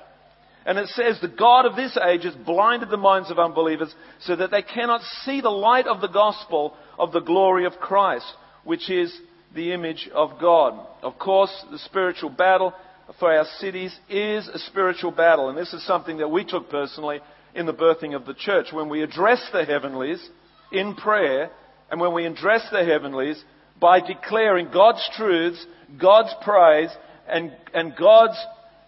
And 0.65 0.77
it 0.77 0.87
says, 0.89 1.19
the 1.19 1.27
God 1.27 1.65
of 1.65 1.75
this 1.75 1.97
age 1.97 2.23
has 2.23 2.35
blinded 2.35 2.89
the 2.89 2.97
minds 2.97 3.29
of 3.29 3.37
unbelievers 3.37 3.93
so 4.21 4.35
that 4.35 4.49
they 4.49 4.61
cannot 4.61 5.01
see 5.23 5.41
the 5.41 5.49
light 5.49 5.87
of 5.87 5.99
the 5.99 6.07
gospel 6.07 6.73
of 6.97 7.11
the 7.11 7.19
glory 7.19 7.65
of 7.65 7.73
Christ, 7.73 8.25
which 8.63 8.89
is 8.89 9.13
the 9.53 9.73
image 9.73 10.09
of 10.13 10.39
God. 10.39 10.87
Of 11.01 11.19
course, 11.19 11.51
the 11.69 11.79
spiritual 11.79 12.29
battle 12.29 12.73
for 13.19 13.35
our 13.35 13.45
cities 13.59 13.97
is 14.09 14.47
a 14.47 14.59
spiritual 14.59 15.11
battle. 15.11 15.49
And 15.49 15.57
this 15.57 15.73
is 15.73 15.85
something 15.85 16.17
that 16.17 16.29
we 16.29 16.45
took 16.45 16.69
personally 16.69 17.19
in 17.55 17.65
the 17.65 17.73
birthing 17.73 18.15
of 18.15 18.25
the 18.25 18.33
church. 18.33 18.67
When 18.71 18.89
we 18.89 19.03
address 19.03 19.47
the 19.51 19.65
heavenlies 19.65 20.25
in 20.71 20.95
prayer, 20.95 21.51
and 21.91 21.99
when 21.99 22.13
we 22.13 22.25
address 22.25 22.67
the 22.71 22.83
heavenlies 22.83 23.41
by 23.79 23.99
declaring 23.99 24.69
God's 24.73 25.07
truths, 25.15 25.63
God's 25.99 26.33
praise, 26.43 26.89
and, 27.27 27.55
and 27.73 27.93
God's 27.95 28.37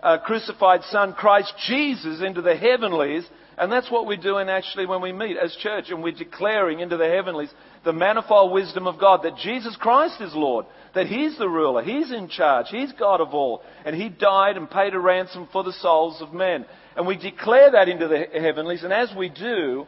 uh, 0.01 0.17
crucified 0.19 0.81
Son, 0.89 1.13
Christ 1.13 1.53
Jesus, 1.67 2.21
into 2.21 2.41
the 2.41 2.55
heavenlies. 2.55 3.25
And 3.57 3.71
that's 3.71 3.89
what 3.89 4.05
we're 4.05 4.17
doing 4.17 4.49
actually 4.49 4.85
when 4.85 5.01
we 5.01 5.13
meet 5.13 5.37
as 5.37 5.55
church 5.55 5.85
and 5.89 6.03
we're 6.03 6.11
declaring 6.11 6.81
into 6.81 6.97
the 6.97 7.07
heavenlies 7.07 7.53
the 7.85 7.93
manifold 7.93 8.51
wisdom 8.51 8.87
of 8.87 8.99
God 8.99 9.23
that 9.23 9.37
Jesus 9.37 9.77
Christ 9.77 10.19
is 10.19 10.33
Lord, 10.35 10.65
that 10.93 11.07
He's 11.07 11.37
the 11.37 11.47
ruler, 11.47 11.83
He's 11.83 12.11
in 12.11 12.27
charge, 12.27 12.67
He's 12.69 12.91
God 12.93 13.21
of 13.21 13.33
all, 13.33 13.61
and 13.85 13.95
He 13.95 14.09
died 14.09 14.57
and 14.57 14.69
paid 14.69 14.93
a 14.93 14.99
ransom 14.99 15.47
for 15.53 15.63
the 15.63 15.73
souls 15.73 16.21
of 16.21 16.33
men. 16.33 16.65
And 16.97 17.07
we 17.07 17.17
declare 17.17 17.71
that 17.71 17.87
into 17.87 18.07
the 18.07 18.25
heavenlies, 18.39 18.83
and 18.83 18.91
as 18.91 19.13
we 19.15 19.29
do, 19.29 19.85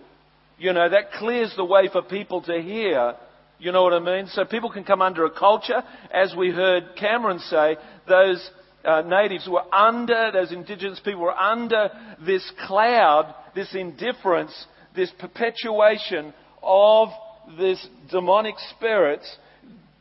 you 0.57 0.73
know, 0.73 0.89
that 0.89 1.11
clears 1.13 1.53
the 1.55 1.65
way 1.65 1.89
for 1.91 2.01
people 2.01 2.41
to 2.43 2.61
hear. 2.61 3.15
You 3.59 3.71
know 3.71 3.83
what 3.83 3.93
I 3.93 3.99
mean? 3.99 4.27
So 4.27 4.45
people 4.45 4.71
can 4.71 4.83
come 4.83 5.01
under 5.01 5.25
a 5.25 5.31
culture, 5.31 5.83
as 6.11 6.35
we 6.35 6.51
heard 6.51 6.95
Cameron 6.95 7.39
say, 7.39 7.77
those 8.07 8.49
uh, 8.85 9.01
natives 9.01 9.47
were 9.49 9.63
under, 9.73 10.31
those 10.31 10.51
indigenous 10.51 10.99
people 10.99 11.21
were 11.21 11.37
under 11.37 11.89
this 12.25 12.49
cloud, 12.65 13.33
this 13.57 13.73
indifference 13.73 14.53
this 14.97 15.11
perpetuation 15.19 16.33
of 16.61 17.09
this 17.57 17.87
demonic 18.11 18.55
spirits 18.75 19.37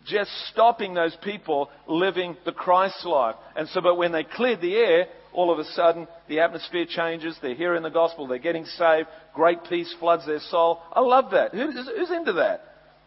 just 0.05 0.31
stopping 0.53 0.95
those 0.95 1.17
people 1.23 1.69
living 1.87 2.37
the 2.45 2.53
Christ 2.53 3.05
life. 3.05 3.35
And 3.57 3.69
so, 3.69 3.81
but 3.81 3.97
when 3.97 4.13
they 4.13 4.25
cleared 4.25 4.61
the 4.61 4.75
air, 4.77 5.07
all 5.33 5.53
of 5.53 5.59
a 5.59 5.65
sudden 5.65 6.09
the 6.29 6.41
atmosphere 6.41 6.87
changes. 6.89 7.37
They're 7.43 7.55
hearing 7.55 7.83
the 7.83 7.91
gospel. 7.91 8.27
They're 8.27 8.39
getting 8.39 8.65
saved. 8.65 9.09
Great 9.35 9.59
peace 9.69 9.95
floods 10.01 10.27
their 10.27 10.41
soul. 10.41 10.81
I 10.93 11.01
love 11.01 11.33
that. 11.33 11.53
Who's, 11.53 11.75
who's 11.75 12.11
into 12.11 12.35
that? 12.35 12.63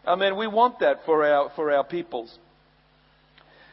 I 0.06 0.14
mean, 0.14 0.36
we 0.36 0.46
want 0.46 0.80
that 0.80 0.98
for 1.04 1.24
our, 1.26 1.50
for 1.56 1.72
our 1.72 1.84
peoples. 1.84 2.38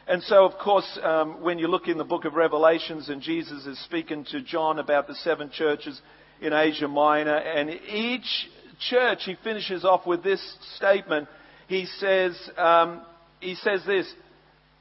And 0.06 0.22
so, 0.22 0.46
of 0.46 0.58
course, 0.58 0.98
um, 1.02 1.42
when 1.42 1.58
you 1.58 1.68
look 1.68 1.86
in 1.86 1.98
the 1.98 2.04
book 2.04 2.24
of 2.24 2.32
Revelations 2.32 3.10
and 3.10 3.20
Jesus 3.20 3.66
is 3.66 3.78
speaking 3.84 4.24
to 4.30 4.40
John 4.40 4.78
about 4.78 5.06
the 5.06 5.14
seven 5.16 5.50
churches 5.50 6.00
in 6.40 6.52
Asia 6.52 6.88
Minor, 6.88 7.36
and 7.36 7.70
each 7.70 8.48
church 8.90 9.20
he 9.24 9.36
finishes 9.42 9.84
off 9.84 10.06
with 10.06 10.22
this 10.22 10.40
statement. 10.76 11.28
He 11.66 11.86
says, 11.98 12.38
um, 12.56 13.02
he 13.40 13.54
says 13.56 13.82
this, 13.86 14.10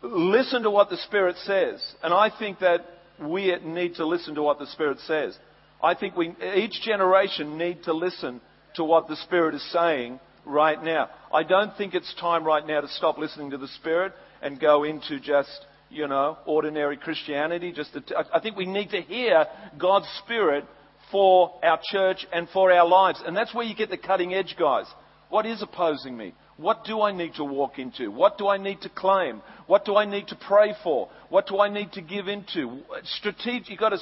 listen 0.01 0.63
to 0.63 0.71
what 0.71 0.89
the 0.89 0.97
Spirit 0.97 1.35
says. 1.43 1.83
And 2.03 2.13
I 2.13 2.31
think 2.37 2.59
that 2.59 2.85
we 3.19 3.55
need 3.63 3.95
to 3.95 4.05
listen 4.05 4.35
to 4.35 4.43
what 4.43 4.59
the 4.59 4.67
Spirit 4.67 4.99
says. 4.99 5.37
I 5.81 5.95
think 5.95 6.15
we, 6.15 6.35
each 6.55 6.81
generation 6.81 7.57
need 7.57 7.83
to 7.83 7.93
listen 7.93 8.41
to 8.75 8.83
what 8.83 9.07
the 9.07 9.15
Spirit 9.17 9.55
is 9.55 9.71
saying 9.71 10.19
right 10.45 10.81
now. 10.81 11.09
I 11.33 11.43
don't 11.43 11.75
think 11.77 11.93
it's 11.93 12.13
time 12.19 12.43
right 12.43 12.65
now 12.65 12.81
to 12.81 12.87
stop 12.87 13.17
listening 13.17 13.51
to 13.51 13.57
the 13.57 13.67
Spirit 13.67 14.13
and 14.41 14.59
go 14.59 14.83
into 14.83 15.19
just, 15.19 15.65
you 15.89 16.07
know, 16.07 16.37
ordinary 16.45 16.97
Christianity. 16.97 17.71
Just 17.71 17.93
to, 17.93 18.25
I 18.33 18.39
think 18.39 18.55
we 18.55 18.65
need 18.65 18.91
to 18.91 19.01
hear 19.01 19.45
God's 19.77 20.07
Spirit 20.23 20.65
for 21.11 21.53
our 21.63 21.79
church 21.91 22.25
and 22.31 22.47
for 22.49 22.71
our 22.71 22.87
lives. 22.87 23.21
And 23.25 23.35
that's 23.35 23.53
where 23.53 23.65
you 23.65 23.75
get 23.75 23.89
the 23.89 23.97
cutting 23.97 24.33
edge, 24.33 24.55
guys. 24.57 24.85
What 25.29 25.45
is 25.45 25.61
opposing 25.61 26.15
me? 26.15 26.33
What 26.57 26.85
do 26.85 27.01
I 27.01 27.11
need 27.11 27.35
to 27.35 27.43
walk 27.43 27.77
into? 27.77 28.09
What 28.09 28.37
do 28.37 28.47
I 28.47 28.57
need 28.57 28.81
to 28.81 28.89
claim? 28.89 29.41
What 29.67 29.85
do 29.85 29.95
I 29.95 30.05
need 30.05 30.27
to 30.29 30.35
pray 30.35 30.73
for? 30.83 31.09
What 31.29 31.45
do 31.47 31.59
I 31.59 31.69
need 31.69 31.91
to 31.93 32.01
give 32.01 32.27
into? 32.27 32.79
Strategic, 33.03 33.69
you've 33.69 33.79
got 33.79 33.89
to 33.89 33.99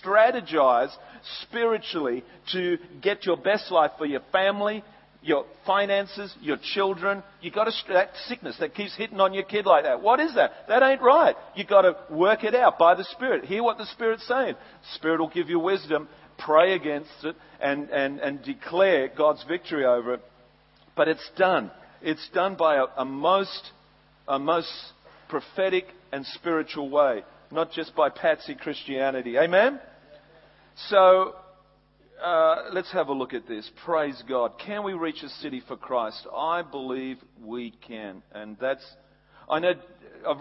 strategize 0.00 0.94
spiritually 1.42 2.22
to 2.52 2.78
get 3.02 3.26
your 3.26 3.36
best 3.36 3.72
life 3.72 3.90
for 3.98 4.06
your 4.06 4.20
family, 4.30 4.84
your 5.20 5.46
finances, 5.66 6.32
your 6.40 6.58
children. 6.74 7.24
You've 7.40 7.54
got 7.54 7.64
to, 7.64 7.72
that 7.92 8.10
sickness 8.28 8.56
that 8.60 8.74
keeps 8.74 8.96
hitting 8.96 9.20
on 9.20 9.34
your 9.34 9.42
kid 9.42 9.66
like 9.66 9.82
that. 9.82 10.00
What 10.00 10.20
is 10.20 10.34
that? 10.36 10.52
That 10.68 10.84
ain't 10.84 11.02
right. 11.02 11.34
You've 11.56 11.66
got 11.66 11.82
to 11.82 11.96
work 12.08 12.44
it 12.44 12.54
out 12.54 12.78
by 12.78 12.94
the 12.94 13.04
Spirit. 13.04 13.46
Hear 13.46 13.64
what 13.64 13.78
the 13.78 13.86
Spirit's 13.86 14.28
saying. 14.28 14.54
Spirit 14.94 15.18
will 15.18 15.28
give 15.28 15.48
you 15.48 15.58
wisdom. 15.58 16.08
Pray 16.38 16.74
against 16.74 17.10
it 17.24 17.36
and, 17.60 17.90
and, 17.90 18.20
and 18.20 18.42
declare 18.42 19.08
God's 19.08 19.44
victory 19.48 19.84
over 19.84 20.14
it. 20.14 20.20
But 20.96 21.08
it's 21.08 21.30
done. 21.36 21.70
It's 22.02 22.28
done 22.34 22.56
by 22.56 22.76
a, 22.76 22.84
a 22.98 23.04
most, 23.04 23.70
a 24.28 24.38
most 24.38 24.70
prophetic 25.28 25.86
and 26.12 26.24
spiritual 26.26 26.90
way, 26.90 27.22
not 27.50 27.72
just 27.72 27.94
by 27.94 28.08
patsy 28.10 28.54
Christianity. 28.54 29.38
Amen? 29.38 29.80
So, 30.88 31.34
uh, 32.22 32.70
let's 32.72 32.92
have 32.92 33.08
a 33.08 33.12
look 33.12 33.34
at 33.34 33.46
this. 33.46 33.70
Praise 33.84 34.22
God. 34.28 34.52
Can 34.64 34.84
we 34.84 34.94
reach 34.94 35.22
a 35.22 35.28
city 35.28 35.62
for 35.66 35.76
Christ? 35.76 36.26
I 36.34 36.62
believe 36.62 37.18
we 37.42 37.72
can. 37.86 38.22
And 38.32 38.56
that's, 38.60 38.84
I 39.48 39.58
know, 39.58 39.72
I've 40.26 40.36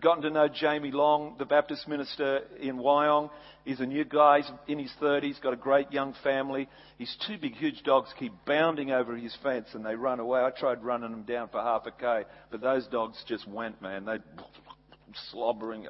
gotten 0.00 0.22
to 0.22 0.30
know 0.30 0.48
Jamie 0.48 0.90
Long, 0.90 1.36
the 1.38 1.44
Baptist 1.44 1.86
minister 1.88 2.40
in 2.60 2.76
Wyong. 2.78 3.30
He's 3.64 3.80
a 3.80 3.86
new 3.86 4.04
guy. 4.04 4.38
He's 4.38 4.50
in 4.68 4.78
his 4.78 4.92
30s, 5.00 5.40
got 5.40 5.52
a 5.52 5.56
great 5.56 5.92
young 5.92 6.14
family. 6.22 6.68
His 6.98 7.14
two 7.26 7.38
big, 7.38 7.54
huge 7.54 7.82
dogs 7.82 8.10
keep 8.18 8.32
bounding 8.46 8.90
over 8.90 9.16
his 9.16 9.36
fence 9.42 9.68
and 9.74 9.84
they 9.84 9.94
run 9.94 10.20
away. 10.20 10.40
I 10.40 10.50
tried 10.50 10.84
running 10.84 11.10
them 11.10 11.22
down 11.22 11.48
for 11.48 11.60
half 11.60 11.86
a 11.86 11.90
K, 11.90 12.24
but 12.50 12.60
those 12.60 12.86
dogs 12.88 13.22
just 13.28 13.48
went, 13.48 13.80
man. 13.80 14.04
They 14.04 14.18
slobbering 15.30 15.86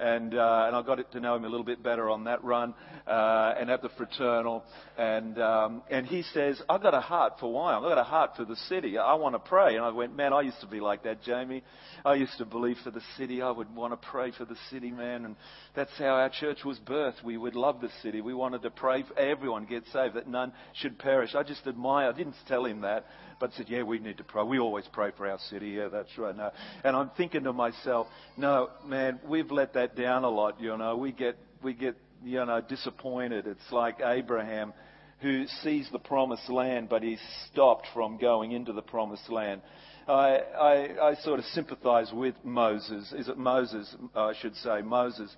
and 0.00 0.34
uh, 0.34 0.64
and 0.66 0.76
I 0.76 0.82
got 0.82 1.12
to 1.12 1.20
know 1.20 1.36
him 1.36 1.44
a 1.44 1.48
little 1.48 1.64
bit 1.64 1.82
better 1.82 2.08
on 2.08 2.24
that 2.24 2.42
run 2.42 2.74
uh, 3.06 3.54
and 3.58 3.70
at 3.70 3.82
the 3.82 3.90
fraternal. 3.90 4.64
And 4.96 5.40
um, 5.40 5.82
and 5.90 6.06
he 6.06 6.22
says, 6.22 6.60
I've 6.68 6.82
got 6.82 6.94
a 6.94 7.00
heart 7.00 7.34
for 7.38 7.52
Wyong. 7.52 7.82
I've 7.82 7.88
got 7.88 7.98
a 7.98 8.04
heart 8.04 8.32
for 8.36 8.44
the 8.44 8.56
city. 8.56 8.98
I 8.98 9.14
want 9.14 9.34
to 9.34 9.38
pray. 9.38 9.76
And 9.76 9.84
I 9.84 9.90
went, 9.90 10.16
man, 10.16 10.32
I 10.32 10.40
used 10.42 10.60
to 10.60 10.66
be 10.66 10.80
like 10.80 11.04
that, 11.04 11.22
Jamie. 11.22 11.62
I 12.04 12.14
used 12.14 12.36
to 12.38 12.44
believe 12.44 12.76
for 12.82 12.90
the 12.90 13.02
city. 13.16 13.42
I 13.42 13.50
would 13.50 13.74
want 13.74 13.92
to 13.92 14.08
pray 14.08 14.32
for 14.36 14.44
the 14.44 14.56
city, 14.70 14.90
man. 14.90 15.24
And 15.24 15.36
that's 15.74 15.96
how 15.98 16.14
our 16.14 16.30
church 16.30 16.64
was 16.64 16.78
birthed. 16.78 17.22
We 17.24 17.36
would 17.36 17.54
love 17.54 17.80
the 17.80 17.90
city. 18.02 18.20
We 18.20 18.34
wanted 18.34 18.62
to 18.62 18.70
pray 18.70 19.02
for 19.02 19.18
everyone 19.18 19.66
get 19.66 19.84
saved, 19.92 20.14
that 20.14 20.28
none 20.28 20.52
should 20.74 20.98
perish. 20.98 21.34
I 21.34 21.42
just 21.42 21.66
admire. 21.66 22.08
I 22.08 22.16
didn't 22.16 22.36
tell 22.48 22.64
him 22.64 22.80
that, 22.82 23.06
but 23.40 23.52
said, 23.54 23.66
yeah, 23.68 23.82
we 23.82 23.98
need 23.98 24.18
to 24.18 24.24
pray. 24.24 24.44
We 24.44 24.58
always 24.58 24.84
pray 24.92 25.10
for 25.16 25.26
our 25.26 25.38
city. 25.48 25.70
Yeah, 25.70 25.88
that's 25.88 26.16
right. 26.18 26.36
No. 26.36 26.50
And 26.84 26.94
I'm 26.94 27.10
thinking 27.16 27.44
to 27.44 27.52
myself, 27.52 28.06
no, 28.36 28.68
man, 28.86 29.18
we've 29.26 29.50
let 29.50 29.74
that 29.74 29.96
down 29.96 30.24
a 30.24 30.28
lot. 30.28 30.60
You 30.60 30.76
know, 30.76 30.96
we 30.96 31.10
get 31.10 31.36
we 31.62 31.72
get 31.72 31.96
you 32.22 32.44
know 32.44 32.60
disappointed. 32.60 33.46
It's 33.46 33.72
like 33.72 34.00
Abraham 34.04 34.74
who 35.20 35.46
sees 35.62 35.88
the 35.92 35.98
promised 35.98 36.48
land, 36.48 36.88
but 36.88 37.02
he's 37.02 37.20
stopped 37.50 37.86
from 37.92 38.18
going 38.18 38.52
into 38.52 38.72
the 38.72 38.82
promised 38.82 39.28
land. 39.28 39.60
I, 40.08 40.38
I, 40.58 41.08
I 41.10 41.14
sort 41.22 41.38
of 41.38 41.44
sympathize 41.46 42.10
with 42.12 42.34
Moses. 42.42 43.12
Is 43.16 43.28
it 43.28 43.36
Moses? 43.36 43.94
I 44.14 44.32
should 44.40 44.56
say 44.56 44.80
Moses, 44.82 45.34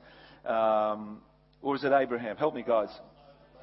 um, 0.46 1.20
or 1.60 1.76
is 1.76 1.84
it 1.84 1.92
Abraham? 1.92 2.36
Help 2.36 2.54
me, 2.54 2.62
guys. 2.66 2.88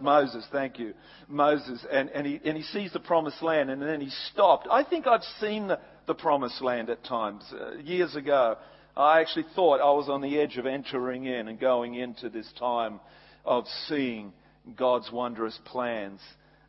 Moses, 0.01 0.45
thank 0.51 0.79
you. 0.79 0.93
Moses, 1.27 1.85
and, 1.91 2.09
and, 2.09 2.25
he, 2.25 2.39
and 2.43 2.57
he 2.57 2.63
sees 2.63 2.91
the 2.93 2.99
promised 2.99 3.41
land 3.41 3.69
and 3.69 3.81
then 3.81 4.01
he 4.01 4.09
stopped. 4.31 4.67
I 4.71 4.83
think 4.83 5.07
I've 5.07 5.23
seen 5.39 5.67
the, 5.67 5.79
the 6.07 6.15
promised 6.15 6.61
land 6.61 6.89
at 6.89 7.03
times. 7.03 7.43
Uh, 7.51 7.77
years 7.77 8.15
ago, 8.15 8.57
I 8.95 9.21
actually 9.21 9.45
thought 9.55 9.79
I 9.79 9.91
was 9.95 10.09
on 10.09 10.21
the 10.21 10.39
edge 10.39 10.57
of 10.57 10.65
entering 10.65 11.25
in 11.25 11.47
and 11.47 11.59
going 11.59 11.95
into 11.95 12.29
this 12.29 12.51
time 12.57 12.99
of 13.45 13.65
seeing 13.87 14.33
God's 14.75 15.11
wondrous 15.11 15.57
plans 15.65 16.19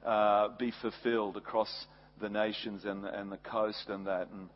uh, 0.05 0.49
be 0.59 0.73
fulfilled 0.81 1.37
across 1.37 1.87
the 2.21 2.29
nations 2.29 2.85
and 2.85 3.05
the, 3.05 3.19
and 3.19 3.33
the 3.33 3.39
coast 3.39 3.85
and 3.89 4.07
that. 4.07 4.29
And, 4.29 4.49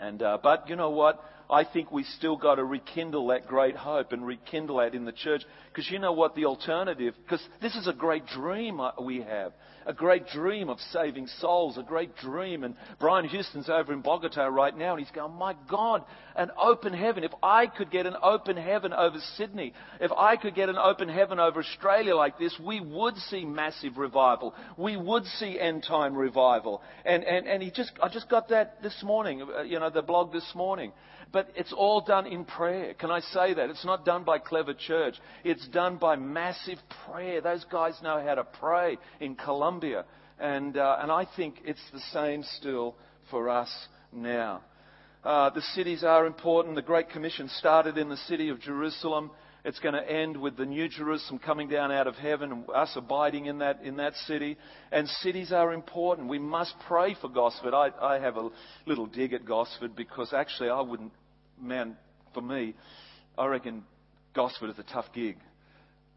and 0.00 0.22
uh, 0.22 0.38
but 0.42 0.68
you 0.68 0.76
know 0.76 0.90
what? 0.90 1.22
I 1.50 1.64
think 1.64 1.92
we 1.92 2.04
still 2.04 2.36
got 2.36 2.56
to 2.56 2.64
rekindle 2.64 3.28
that 3.28 3.46
great 3.46 3.76
hope 3.76 4.12
and 4.12 4.26
rekindle 4.26 4.78
that 4.78 4.94
in 4.94 5.04
the 5.04 5.12
church. 5.12 5.42
Because 5.68 5.90
you 5.90 5.98
know 5.98 6.12
what 6.12 6.34
the 6.34 6.44
alternative, 6.44 7.14
because 7.22 7.46
this 7.60 7.74
is 7.74 7.86
a 7.86 7.92
great 7.92 8.26
dream 8.26 8.80
uh, 8.80 8.92
we 9.00 9.22
have. 9.22 9.52
A 9.84 9.92
great 9.92 10.28
dream 10.28 10.68
of 10.68 10.78
saving 10.92 11.26
souls, 11.26 11.76
a 11.76 11.82
great 11.82 12.16
dream. 12.16 12.62
And 12.62 12.76
Brian 13.00 13.28
Houston's 13.28 13.68
over 13.68 13.92
in 13.92 14.00
Bogota 14.00 14.46
right 14.46 14.76
now, 14.76 14.92
and 14.92 15.00
he's 15.00 15.10
going, 15.10 15.32
My 15.32 15.56
God, 15.68 16.04
an 16.36 16.50
open 16.60 16.92
heaven. 16.92 17.24
If 17.24 17.32
I 17.42 17.66
could 17.66 17.90
get 17.90 18.06
an 18.06 18.14
open 18.22 18.56
heaven 18.56 18.92
over 18.92 19.18
Sydney, 19.36 19.72
if 20.00 20.12
I 20.12 20.36
could 20.36 20.54
get 20.54 20.68
an 20.68 20.78
open 20.78 21.08
heaven 21.08 21.40
over 21.40 21.60
Australia 21.60 22.14
like 22.14 22.38
this, 22.38 22.56
we 22.64 22.80
would 22.80 23.16
see 23.16 23.44
massive 23.44 23.98
revival. 23.98 24.54
We 24.76 24.96
would 24.96 25.24
see 25.24 25.58
end 25.58 25.84
time 25.86 26.14
revival. 26.14 26.82
And, 27.04 27.24
and, 27.24 27.46
and 27.46 27.62
he 27.62 27.70
just, 27.70 27.92
I 28.02 28.08
just 28.08 28.28
got 28.28 28.50
that 28.50 28.82
this 28.82 29.02
morning, 29.02 29.42
uh, 29.42 29.62
you 29.62 29.80
know, 29.80 29.90
the 29.90 30.02
blog 30.02 30.32
this 30.32 30.48
morning. 30.54 30.92
But 31.32 31.48
it's 31.56 31.72
all 31.72 32.02
done 32.02 32.26
in 32.26 32.44
prayer. 32.44 32.92
Can 32.94 33.10
I 33.10 33.20
say 33.20 33.54
that? 33.54 33.70
It's 33.70 33.86
not 33.86 34.04
done 34.04 34.22
by 34.22 34.38
clever 34.38 34.74
church. 34.74 35.14
It's 35.44 35.66
done 35.68 35.96
by 35.96 36.16
massive 36.16 36.78
prayer. 37.06 37.40
Those 37.40 37.64
guys 37.72 37.98
know 38.02 38.22
how 38.22 38.34
to 38.34 38.44
pray 38.44 38.98
in 39.18 39.34
Colombia. 39.34 40.04
And, 40.38 40.76
uh, 40.76 40.98
and 41.00 41.10
I 41.10 41.26
think 41.36 41.56
it's 41.64 41.80
the 41.92 42.02
same 42.12 42.42
still 42.58 42.96
for 43.30 43.48
us 43.48 43.70
now. 44.12 44.62
Uh, 45.24 45.50
the 45.50 45.62
cities 45.74 46.04
are 46.04 46.26
important. 46.26 46.74
The 46.74 46.82
Great 46.82 47.08
Commission 47.08 47.48
started 47.58 47.96
in 47.96 48.10
the 48.10 48.16
city 48.16 48.50
of 48.50 48.60
Jerusalem. 48.60 49.30
It's 49.64 49.78
going 49.78 49.94
to 49.94 50.10
end 50.10 50.36
with 50.36 50.56
the 50.56 50.66
New 50.66 50.88
Jerusalem 50.88 51.38
coming 51.38 51.68
down 51.68 51.92
out 51.92 52.08
of 52.08 52.16
heaven 52.16 52.50
and 52.50 52.64
us 52.74 52.90
abiding 52.96 53.46
in 53.46 53.58
that, 53.58 53.80
in 53.84 53.96
that 53.98 54.14
city. 54.26 54.58
And 54.90 55.08
cities 55.08 55.52
are 55.52 55.72
important. 55.72 56.28
We 56.28 56.40
must 56.40 56.74
pray 56.88 57.16
for 57.20 57.28
Gosford. 57.28 57.72
I, 57.72 57.90
I 58.00 58.18
have 58.18 58.36
a 58.36 58.50
little 58.84 59.06
dig 59.06 59.32
at 59.32 59.44
Gosford 59.44 59.94
because 59.94 60.32
actually 60.32 60.68
I 60.68 60.80
wouldn't 60.80 61.12
man, 61.60 61.96
for 62.34 62.42
me, 62.42 62.74
I 63.38 63.46
reckon 63.46 63.84
Gosford 64.34 64.70
is 64.70 64.78
a 64.78 64.92
tough 64.92 65.06
gig. 65.14 65.36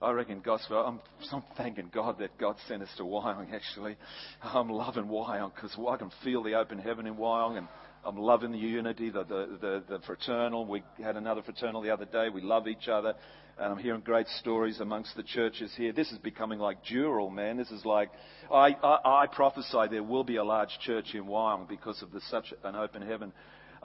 I 0.02 0.12
reckon 0.12 0.42
Gosford, 0.42 0.78
I'm, 0.86 1.00
I'm 1.32 1.44
thanking 1.58 1.90
God 1.94 2.20
that 2.20 2.38
God 2.38 2.58
sent 2.68 2.84
us 2.84 2.90
to 2.98 3.04
Wyong, 3.04 3.54
actually. 3.54 3.96
I'm 4.44 4.70
loving 4.70 5.06
Wyong 5.06 5.54
because 5.56 5.76
I 5.90 5.98
can 5.98 6.12
feel 6.24 6.44
the 6.44 6.56
open 6.56 6.80
heaven 6.80 7.08
in 7.08 7.16
Wyong 7.16 7.58
and 7.58 7.68
I'm 8.06 8.18
loving 8.18 8.52
the 8.52 8.58
unity, 8.58 9.10
the, 9.10 9.24
the, 9.24 9.58
the, 9.60 9.84
the, 9.90 10.00
fraternal. 10.06 10.66
We 10.66 10.84
had 11.02 11.16
another 11.16 11.42
fraternal 11.42 11.82
the 11.82 11.90
other 11.90 12.06
day. 12.06 12.28
We 12.30 12.42
love 12.42 12.68
each 12.68 12.88
other. 12.88 13.16
And 13.58 13.74
I'm 13.74 13.80
hearing 13.80 14.02
great 14.02 14.28
stories 14.28 14.80
amongst 14.80 15.16
the 15.16 15.24
churches 15.24 15.74
here. 15.76 15.92
This 15.92 16.12
is 16.12 16.20
becoming 16.20 16.60
like 16.60 16.84
Dural, 16.86 17.34
man. 17.34 17.58
This 17.58 17.72
is 17.72 17.84
like, 17.84 18.12
I, 18.52 18.76
I, 18.84 19.24
I 19.24 19.28
prophesy 19.32 19.88
there 19.90 20.04
will 20.04 20.26
be 20.26 20.36
a 20.36 20.44
large 20.44 20.78
church 20.86 21.16
in 21.16 21.24
Wyong 21.24 21.68
because 21.68 22.04
of 22.04 22.12
the, 22.12 22.22
such 22.30 22.54
an 22.64 22.76
open 22.76 23.02
heaven. 23.02 23.34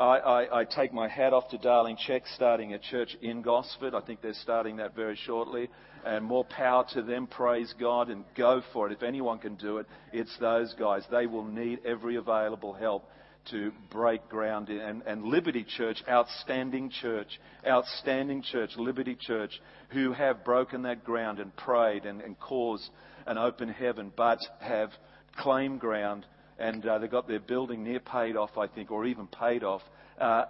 I, 0.00 0.61
I, 0.61 0.64
take 0.64 0.95
my 0.95 1.09
hat 1.09 1.35
off 1.35 1.49
to 1.50 1.59
Darling 1.59 1.99
Check 2.07 2.23
starting 2.35 2.73
a 2.73 2.78
church 2.78 3.16
in 3.21 3.42
Gosford. 3.42 3.95
I 3.95 4.00
think 4.00 4.23
they're 4.23 4.33
starting 4.33 4.76
that 4.78 4.97
very 4.97 5.16
shortly. 5.26 5.69
And 6.07 6.25
more 6.25 6.45
power 6.45 6.87
to 6.95 7.02
them, 7.02 7.26
praise 7.26 7.75
God, 7.78 8.09
and 8.09 8.25
go 8.35 8.62
for 8.73 8.87
it. 8.87 8.92
If 8.92 9.02
anyone 9.02 9.38
can 9.38 9.57
do 9.57 9.76
it, 9.76 9.87
it's 10.12 10.35
those 10.38 10.75
guys. 10.78 11.02
They 11.11 11.26
will 11.26 11.45
need 11.45 11.80
every 11.85 12.16
available 12.16 12.73
help 12.73 13.04
to 13.50 13.73
break 13.90 14.26
ground. 14.30 14.71
And, 14.71 15.02
and 15.02 15.25
Liberty 15.25 15.64
Church, 15.64 16.02
outstanding 16.09 16.88
church, 16.88 17.38
outstanding 17.66 18.42
church, 18.42 18.71
Liberty 18.78 19.16
Church, 19.21 19.61
who 19.90 20.12
have 20.12 20.45
broken 20.47 20.83
that 20.83 21.04
ground 21.04 21.40
and 21.40 21.54
prayed 21.57 22.07
and, 22.07 22.23
and 22.23 22.40
caused 22.40 22.88
an 23.26 23.37
open 23.37 23.69
heaven, 23.69 24.12
but 24.16 24.38
have 24.61 24.90
claimed 25.37 25.78
ground 25.78 26.25
and 26.60 26.84
uh, 26.86 26.98
they 26.98 27.08
got 27.08 27.26
their 27.26 27.40
building 27.40 27.82
near 27.82 28.00
paid 28.00 28.36
off, 28.36 28.58
I 28.58 28.66
think, 28.66 28.90
or 28.90 29.06
even 29.06 29.26
paid 29.26 29.64
off. 29.64 29.82
Uh, 30.20 30.44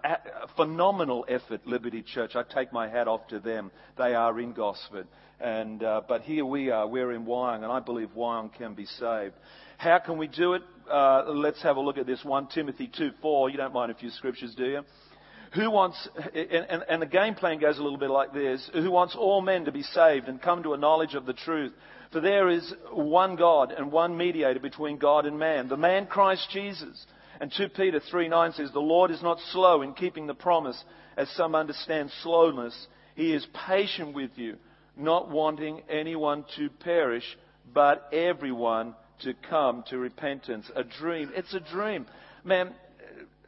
phenomenal 0.56 1.24
effort, 1.28 1.64
Liberty 1.64 2.02
Church. 2.02 2.32
I 2.34 2.42
take 2.42 2.72
my 2.72 2.88
hat 2.88 3.06
off 3.06 3.28
to 3.28 3.38
them. 3.38 3.70
They 3.96 4.14
are 4.14 4.38
in 4.40 4.52
Gosford. 4.52 5.06
And, 5.40 5.82
uh, 5.82 6.02
but 6.06 6.22
here 6.22 6.44
we 6.44 6.70
are. 6.70 6.86
We're 6.86 7.12
in 7.12 7.24
Wyong, 7.24 7.62
and 7.62 7.72
I 7.72 7.78
believe 7.78 8.08
Wyong 8.16 8.52
can 8.52 8.74
be 8.74 8.84
saved. 8.84 9.34
How 9.78 10.00
can 10.00 10.18
we 10.18 10.26
do 10.26 10.54
it? 10.54 10.62
Uh, 10.90 11.22
let's 11.28 11.62
have 11.62 11.76
a 11.76 11.80
look 11.80 11.96
at 11.96 12.06
this. 12.06 12.24
1 12.24 12.48
Timothy 12.48 12.90
2 12.94 13.12
4. 13.22 13.50
You 13.50 13.56
don't 13.56 13.72
mind 13.72 13.92
a 13.92 13.94
few 13.94 14.10
scriptures, 14.10 14.54
do 14.56 14.64
you? 14.64 14.80
Who 15.54 15.70
wants, 15.70 16.08
and, 16.34 16.66
and, 16.68 16.84
and 16.88 17.02
the 17.02 17.06
game 17.06 17.34
plan 17.34 17.58
goes 17.58 17.78
a 17.78 17.82
little 17.82 17.98
bit 17.98 18.10
like 18.10 18.32
this. 18.32 18.68
Who 18.72 18.90
wants 18.90 19.16
all 19.16 19.40
men 19.40 19.64
to 19.64 19.72
be 19.72 19.82
saved 19.82 20.28
and 20.28 20.42
come 20.42 20.62
to 20.64 20.74
a 20.74 20.76
knowledge 20.76 21.14
of 21.14 21.26
the 21.26 21.32
truth? 21.32 21.72
For 22.12 22.20
there 22.20 22.48
is 22.48 22.72
one 22.92 23.36
God 23.36 23.72
and 23.72 23.92
one 23.92 24.16
mediator 24.16 24.58
between 24.58 24.98
God 24.98 25.26
and 25.26 25.38
man, 25.38 25.68
the 25.68 25.76
man 25.76 26.06
Christ 26.06 26.48
Jesus. 26.50 27.06
And 27.40 27.52
2 27.56 27.68
Peter 27.70 28.00
3 28.00 28.28
9 28.28 28.52
says, 28.52 28.70
The 28.72 28.80
Lord 28.80 29.10
is 29.10 29.22
not 29.22 29.38
slow 29.52 29.82
in 29.82 29.94
keeping 29.94 30.26
the 30.26 30.34
promise, 30.34 30.82
as 31.16 31.28
some 31.30 31.54
understand 31.54 32.10
slowness. 32.22 32.88
He 33.14 33.32
is 33.32 33.46
patient 33.66 34.14
with 34.14 34.32
you, 34.36 34.56
not 34.96 35.30
wanting 35.30 35.82
anyone 35.88 36.44
to 36.56 36.68
perish, 36.68 37.24
but 37.72 38.08
everyone 38.12 38.94
to 39.22 39.34
come 39.48 39.84
to 39.88 39.98
repentance. 39.98 40.70
A 40.74 40.82
dream. 40.82 41.30
It's 41.34 41.54
a 41.54 41.60
dream. 41.60 42.06
Man, 42.44 42.72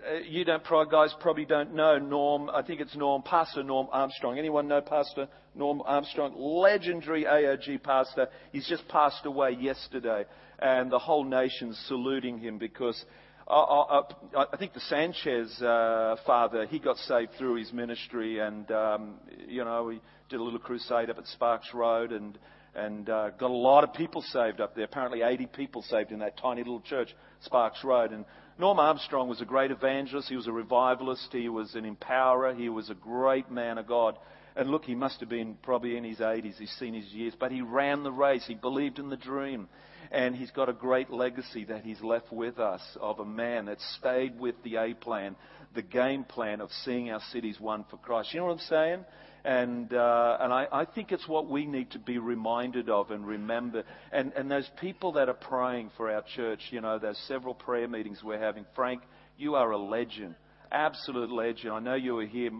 uh, 0.04 0.18
you 0.28 0.44
don't, 0.44 0.62
guys 0.90 1.14
probably 1.20 1.44
don't 1.44 1.74
know 1.74 1.98
Norm. 1.98 2.50
I 2.50 2.62
think 2.62 2.80
it's 2.80 2.96
Norm, 2.96 3.22
Pastor 3.22 3.62
Norm 3.62 3.88
Armstrong. 3.92 4.38
Anyone 4.38 4.68
know 4.68 4.80
Pastor 4.80 5.28
Norm 5.54 5.82
Armstrong? 5.84 6.34
Legendary 6.36 7.24
AOG 7.24 7.82
pastor. 7.82 8.28
He's 8.52 8.66
just 8.66 8.86
passed 8.88 9.24
away 9.26 9.56
yesterday, 9.60 10.24
and 10.58 10.90
the 10.90 10.98
whole 10.98 11.24
nation's 11.24 11.78
saluting 11.86 12.38
him 12.38 12.58
because 12.58 13.04
I, 13.48 13.54
I, 13.54 14.44
I 14.52 14.56
think 14.56 14.72
the 14.74 14.80
Sanchez 14.80 15.60
uh, 15.62 16.16
father, 16.26 16.66
he 16.66 16.78
got 16.78 16.96
saved 16.96 17.32
through 17.38 17.56
his 17.56 17.72
ministry, 17.72 18.40
and 18.40 18.70
um, 18.70 19.14
you 19.46 19.64
know, 19.64 19.88
he 19.88 20.00
did 20.28 20.40
a 20.40 20.42
little 20.42 20.58
crusade 20.58 21.10
up 21.10 21.18
at 21.18 21.26
Sparks 21.26 21.68
Road, 21.74 22.12
and 22.12 22.38
and 22.74 23.08
uh, 23.10 23.30
got 23.30 23.50
a 23.50 23.54
lot 23.54 23.84
of 23.84 23.92
people 23.92 24.22
saved 24.22 24.60
up 24.60 24.74
there. 24.74 24.84
Apparently, 24.84 25.22
80 25.22 25.46
people 25.46 25.82
saved 25.82 26.10
in 26.10 26.20
that 26.20 26.38
tiny 26.38 26.62
little 26.62 26.80
church, 26.80 27.14
Sparks 27.40 27.84
Road. 27.84 28.12
And 28.12 28.24
Norm 28.58 28.78
Armstrong 28.78 29.28
was 29.28 29.40
a 29.40 29.46
great 29.46 29.70
evangelist. 29.70 30.28
He 30.28 30.36
was 30.36 30.46
a 30.46 30.52
revivalist. 30.52 31.32
He 31.32 31.48
was 31.48 31.74
an 31.74 31.84
empowerer. 31.84 32.54
He 32.54 32.68
was 32.68 32.90
a 32.90 32.94
great 32.94 33.50
man 33.50 33.78
of 33.78 33.86
God. 33.86 34.18
And 34.54 34.70
look, 34.70 34.84
he 34.84 34.94
must 34.94 35.20
have 35.20 35.28
been 35.30 35.56
probably 35.62 35.96
in 35.96 36.04
his 36.04 36.18
80s. 36.18 36.58
He's 36.58 36.70
seen 36.78 36.92
his 36.94 37.10
years. 37.12 37.34
But 37.38 37.50
he 37.50 37.62
ran 37.62 38.02
the 38.02 38.12
race. 38.12 38.44
He 38.46 38.54
believed 38.54 38.98
in 38.98 39.08
the 39.08 39.16
dream. 39.16 39.68
And 40.10 40.34
he's 40.34 40.50
got 40.50 40.68
a 40.68 40.72
great 40.72 41.10
legacy 41.10 41.64
that 41.66 41.84
he's 41.84 42.00
left 42.00 42.32
with 42.32 42.58
us 42.58 42.82
of 43.00 43.18
a 43.20 43.24
man 43.24 43.66
that 43.66 43.80
stayed 43.98 44.38
with 44.38 44.54
the 44.64 44.76
A 44.76 44.94
plan, 44.94 45.36
the 45.74 45.82
game 45.82 46.24
plan 46.24 46.60
of 46.60 46.70
seeing 46.84 47.10
our 47.10 47.20
cities 47.30 47.58
won 47.60 47.84
for 47.90 47.96
Christ. 47.96 48.34
You 48.34 48.40
know 48.40 48.46
what 48.46 48.52
I'm 48.52 48.58
saying? 48.58 49.04
And, 49.44 49.92
uh, 49.92 50.36
and 50.40 50.52
I, 50.52 50.68
I 50.70 50.84
think 50.84 51.10
it's 51.10 51.26
what 51.26 51.48
we 51.48 51.66
need 51.66 51.90
to 51.92 51.98
be 51.98 52.18
reminded 52.18 52.88
of 52.88 53.10
and 53.10 53.26
remember. 53.26 53.82
And, 54.12 54.32
and 54.34 54.50
those 54.50 54.70
people 54.80 55.12
that 55.12 55.28
are 55.28 55.34
praying 55.34 55.90
for 55.96 56.10
our 56.10 56.22
church, 56.36 56.60
you 56.70 56.80
know, 56.80 56.98
there's 56.98 57.18
several 57.26 57.54
prayer 57.54 57.88
meetings 57.88 58.22
we're 58.22 58.38
having. 58.38 58.64
Frank, 58.76 59.02
you 59.36 59.56
are 59.56 59.70
a 59.72 59.78
legend, 59.78 60.36
absolute 60.70 61.30
legend. 61.30 61.72
I 61.72 61.80
know 61.80 61.94
you 61.94 62.14
were 62.14 62.26
here 62.26 62.50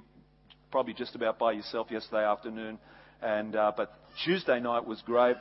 probably 0.72 0.94
just 0.94 1.14
about 1.14 1.38
by 1.38 1.52
yourself 1.52 1.88
yesterday 1.90 2.24
afternoon, 2.24 2.78
and, 3.20 3.54
uh, 3.54 3.70
but 3.76 3.92
Tuesday 4.24 4.58
night 4.58 4.84
was 4.84 5.00
great. 5.02 5.36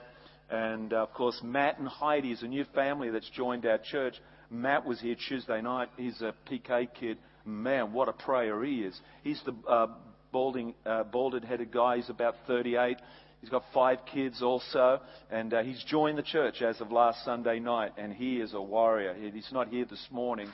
And 0.52 0.92
uh, 0.92 0.98
of 0.98 1.14
course, 1.14 1.40
Matt 1.42 1.80
and 1.80 1.88
Heidi 1.88 2.32
is 2.32 2.44
a 2.44 2.48
new 2.48 2.66
family 2.76 3.10
that's 3.10 3.30
joined 3.30 3.66
our 3.66 3.78
church. 3.78 4.16
Matt 4.50 4.86
was 4.86 5.00
here 5.00 5.16
Tuesday 5.16 5.62
night. 5.62 5.88
He's 5.96 6.22
a 6.22 6.34
PK 6.50 6.88
kid. 6.94 7.18
Man, 7.46 7.94
what 7.94 8.10
a 8.10 8.14
prayer 8.14 8.62
he 8.64 8.82
is. 8.82 9.00
He's 9.24 9.42
the 9.46 9.56
uh, 9.68 9.88
balding, 10.34 10.76
uh, 10.86 11.04
balded 11.04 11.46
headed 11.46 11.72
guy. 11.72 11.96
He's 11.96 12.10
about 12.10 12.36
38. 12.48 12.98
He's 13.40 13.50
got 13.50 13.64
five 13.74 14.00
kids 14.14 14.44
also, 14.44 15.00
and 15.32 15.52
uh, 15.54 15.64
he's 15.64 15.84
joined 15.86 16.18
the 16.18 16.24
church 16.24 16.62
as 16.62 16.80
of 16.80 16.92
last 16.92 17.26
Sunday 17.26 17.60
night, 17.60 17.94
and 17.98 18.14
he 18.14 18.36
is 18.36 18.54
a 18.54 18.62
warrior. 18.62 19.16
He's 19.16 19.50
not 19.52 19.70
here 19.70 19.86
this 19.90 20.06
morning. 20.12 20.50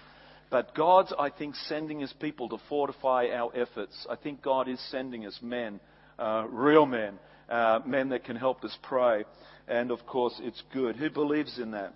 But 0.50 0.74
God's, 0.74 1.12
I 1.20 1.30
think, 1.30 1.56
sending 1.68 2.00
his 2.00 2.14
people 2.14 2.48
to 2.50 2.58
fortify 2.70 3.28
our 3.36 3.52
efforts. 3.54 4.08
I 4.10 4.16
think 4.16 4.42
God 4.42 4.70
is 4.70 4.80
sending 4.90 5.26
us 5.26 5.38
men, 5.42 5.82
uh, 6.18 6.46
real 6.50 6.86
men, 6.86 7.20
uh, 7.50 7.80
men 7.86 8.10
that 8.10 8.24
can 8.24 8.36
help 8.36 8.64
us 8.64 8.78
pray. 8.84 9.26
And 9.68 9.92
of 9.92 10.06
course, 10.06 10.40
it's 10.42 10.62
good. 10.74 10.96
Who 10.96 11.10
believes 11.10 11.60
in 11.60 11.72
that? 11.72 11.94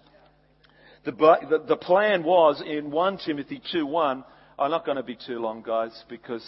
The, 1.03 1.11
the, 1.11 1.63
the 1.67 1.77
plan 1.77 2.23
was 2.23 2.61
in 2.65 2.91
1 2.91 3.17
Timothy 3.25 3.61
2 3.71 3.85
1. 3.85 4.23
I'm 4.59 4.71
not 4.71 4.85
going 4.85 4.97
to 4.97 5.03
be 5.03 5.15
too 5.15 5.39
long, 5.39 5.63
guys, 5.63 6.03
because 6.07 6.45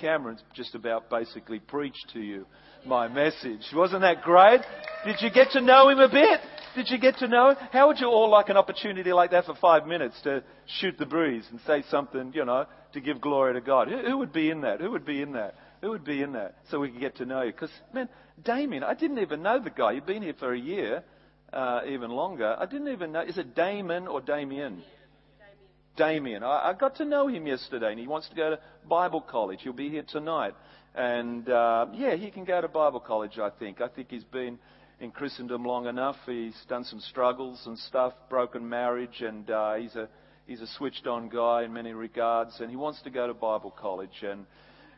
Cameron's 0.00 0.42
just 0.54 0.74
about 0.74 1.10
basically 1.10 1.58
preached 1.58 2.10
to 2.14 2.20
you 2.20 2.46
my 2.86 3.08
message. 3.08 3.60
Wasn't 3.74 4.00
that 4.00 4.22
great? 4.22 4.60
Did 5.04 5.16
you 5.20 5.30
get 5.30 5.50
to 5.52 5.60
know 5.60 5.88
him 5.88 5.98
a 5.98 6.08
bit? 6.08 6.40
Did 6.74 6.90
you 6.90 6.98
get 6.98 7.18
to 7.18 7.28
know 7.28 7.50
him? 7.50 7.56
How 7.70 7.88
would 7.88 8.00
you 8.00 8.06
all 8.06 8.30
like 8.30 8.48
an 8.48 8.56
opportunity 8.56 9.12
like 9.12 9.32
that 9.32 9.44
for 9.44 9.54
five 9.60 9.86
minutes 9.86 10.20
to 10.24 10.42
shoot 10.80 10.98
the 10.98 11.06
breeze 11.06 11.44
and 11.50 11.60
say 11.66 11.84
something, 11.90 12.32
you 12.34 12.44
know, 12.44 12.66
to 12.94 13.00
give 13.00 13.20
glory 13.20 13.54
to 13.54 13.60
God? 13.60 13.88
Who, 13.88 13.98
who 13.98 14.18
would 14.18 14.32
be 14.32 14.50
in 14.50 14.62
that? 14.62 14.80
Who 14.80 14.90
would 14.90 15.04
be 15.04 15.22
in 15.22 15.32
that? 15.32 15.54
Who 15.82 15.90
would 15.90 16.04
be 16.04 16.22
in 16.22 16.32
that? 16.32 16.54
So 16.70 16.78
we 16.78 16.90
could 16.90 17.00
get 17.00 17.16
to 17.16 17.26
know 17.26 17.42
you. 17.42 17.52
Because, 17.52 17.72
man, 17.92 18.08
Damien, 18.42 18.84
I 18.84 18.94
didn't 18.94 19.18
even 19.18 19.42
know 19.42 19.58
the 19.58 19.70
guy. 19.70 19.92
You've 19.92 20.06
been 20.06 20.22
here 20.22 20.34
for 20.38 20.52
a 20.52 20.58
year, 20.58 21.02
uh, 21.52 21.80
even 21.88 22.10
longer. 22.10 22.56
I 22.56 22.66
didn't 22.66 22.88
even 22.88 23.12
know. 23.12 23.22
Is 23.22 23.36
it 23.36 23.56
Damon 23.56 24.06
or 24.06 24.20
Damien? 24.20 24.82
Damien. 25.96 26.44
I, 26.44 26.70
I 26.70 26.72
got 26.72 26.96
to 26.96 27.04
know 27.04 27.26
him 27.26 27.48
yesterday, 27.48 27.90
and 27.90 27.98
he 27.98 28.06
wants 28.06 28.28
to 28.28 28.36
go 28.36 28.50
to 28.50 28.60
Bible 28.88 29.20
college. 29.20 29.60
He'll 29.62 29.72
be 29.72 29.90
here 29.90 30.04
tonight. 30.08 30.54
And 30.94 31.48
uh, 31.48 31.86
yeah, 31.92 32.14
he 32.14 32.30
can 32.30 32.44
go 32.44 32.60
to 32.60 32.68
Bible 32.68 33.00
college, 33.00 33.38
I 33.40 33.50
think. 33.50 33.80
I 33.80 33.88
think 33.88 34.08
he's 34.08 34.24
been 34.24 34.58
in 35.00 35.10
Christendom 35.10 35.64
long 35.64 35.86
enough. 35.86 36.16
He's 36.26 36.56
done 36.68 36.84
some 36.84 37.00
struggles 37.00 37.60
and 37.66 37.76
stuff, 37.76 38.12
broken 38.30 38.68
marriage, 38.68 39.20
and 39.20 39.50
uh, 39.50 39.74
he's 39.74 39.96
a 39.96 40.08
he's 40.46 40.60
a 40.60 40.66
switched 40.78 41.08
on 41.08 41.28
guy 41.28 41.64
in 41.64 41.72
many 41.72 41.92
regards, 41.92 42.60
and 42.60 42.70
he 42.70 42.76
wants 42.76 43.02
to 43.02 43.10
go 43.10 43.26
to 43.26 43.34
Bible 43.34 43.74
college. 43.76 44.22
And 44.22 44.46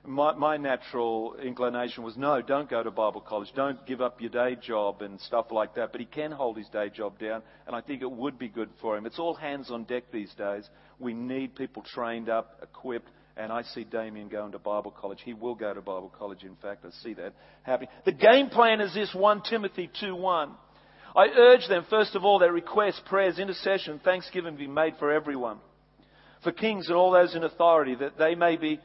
my, 0.06 0.34
my 0.34 0.56
natural 0.56 1.34
inclination 1.42 2.04
was 2.04 2.16
no, 2.16 2.42
don't 2.42 2.68
go 2.68 2.82
to 2.82 2.90
Bible 2.90 3.20
college. 3.20 3.48
Don't 3.56 3.84
give 3.86 4.00
up 4.00 4.20
your 4.20 4.30
day 4.30 4.56
job 4.60 5.00
and 5.02 5.20
stuff 5.20 5.46
like 5.50 5.74
that. 5.76 5.92
But 5.92 6.00
he 6.00 6.06
can 6.06 6.30
hold 6.30 6.58
his 6.58 6.68
day 6.68 6.90
job 6.90 7.18
down, 7.18 7.42
and 7.66 7.74
I 7.74 7.80
think 7.80 8.02
it 8.02 8.10
would 8.10 8.38
be 8.38 8.48
good 8.48 8.68
for 8.80 8.96
him. 8.96 9.06
It's 9.06 9.18
all 9.18 9.34
hands 9.34 9.70
on 9.70 9.84
deck 9.84 10.04
these 10.12 10.32
days. 10.34 10.68
We 10.98 11.14
need 11.14 11.56
people 11.56 11.82
trained 11.82 12.28
up, 12.28 12.60
equipped, 12.62 13.08
and 13.36 13.50
I 13.50 13.62
see 13.62 13.84
Damien 13.84 14.28
going 14.28 14.52
to 14.52 14.58
Bible 14.58 14.90
college. 14.90 15.20
He 15.24 15.32
will 15.32 15.54
go 15.54 15.72
to 15.72 15.80
Bible 15.80 16.12
college, 16.16 16.44
in 16.44 16.56
fact. 16.56 16.84
I 16.84 16.90
see 17.02 17.14
that 17.14 17.32
happening. 17.62 17.88
The 18.04 18.12
game 18.12 18.48
plan 18.48 18.80
is 18.80 18.92
this 18.92 19.14
1 19.14 19.42
Timothy 19.48 19.90
2 20.00 20.14
1. 20.14 20.50
I 21.16 21.26
urge 21.28 21.66
them, 21.68 21.86
first 21.88 22.14
of 22.14 22.24
all, 22.24 22.40
that 22.40 22.52
requests, 22.52 23.00
prayers, 23.06 23.38
intercession, 23.38 24.00
thanksgiving 24.04 24.56
be 24.56 24.66
made 24.66 24.94
for 24.98 25.12
everyone, 25.12 25.58
for 26.42 26.50
kings 26.52 26.88
and 26.88 26.96
all 26.96 27.12
those 27.12 27.34
in 27.36 27.44
authority, 27.44 27.94
that 27.94 28.18
they 28.18 28.34
may 28.34 28.56
be 28.56 28.80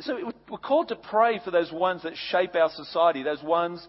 so 0.00 0.32
we're 0.50 0.58
called 0.58 0.88
to 0.88 0.96
pray 0.96 1.40
for 1.44 1.50
those 1.50 1.72
ones 1.72 2.02
that 2.02 2.14
shape 2.16 2.54
our 2.54 2.70
society, 2.70 3.22
those 3.22 3.42
ones 3.42 3.86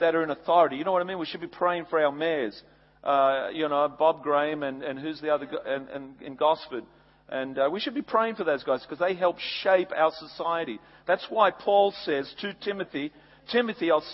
that 0.00 0.14
are 0.14 0.22
in 0.22 0.30
authority. 0.30 0.76
You 0.76 0.84
know 0.84 0.92
what 0.92 1.02
I 1.02 1.04
mean? 1.04 1.18
We 1.18 1.26
should 1.26 1.40
be 1.40 1.46
praying 1.46 1.86
for 1.90 2.02
our 2.04 2.12
mayors. 2.12 2.60
Uh, 3.02 3.48
you 3.52 3.68
know, 3.68 3.86
Bob 3.98 4.22
Graham 4.22 4.62
and, 4.62 4.82
and 4.82 4.98
who's 4.98 5.20
the 5.20 5.32
other, 5.32 5.46
and, 5.66 5.88
and, 5.90 6.22
in 6.22 6.36
Gosford. 6.36 6.84
And 7.28 7.58
uh, 7.58 7.68
we 7.70 7.80
should 7.80 7.94
be 7.94 8.02
praying 8.02 8.36
for 8.36 8.44
those 8.44 8.64
guys 8.64 8.82
because 8.82 8.98
they 8.98 9.14
help 9.14 9.38
shape 9.62 9.90
our 9.94 10.10
society. 10.18 10.78
That's 11.06 11.26
why 11.28 11.50
Paul 11.50 11.92
says 12.04 12.32
to 12.40 12.54
Timothy, 12.54 13.12
Timothy, 13.52 13.90
I'll, 13.90 14.04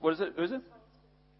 what 0.00 0.14
is 0.14 0.20
it? 0.20 0.34
Who 0.36 0.42
is 0.42 0.52
it? 0.52 0.60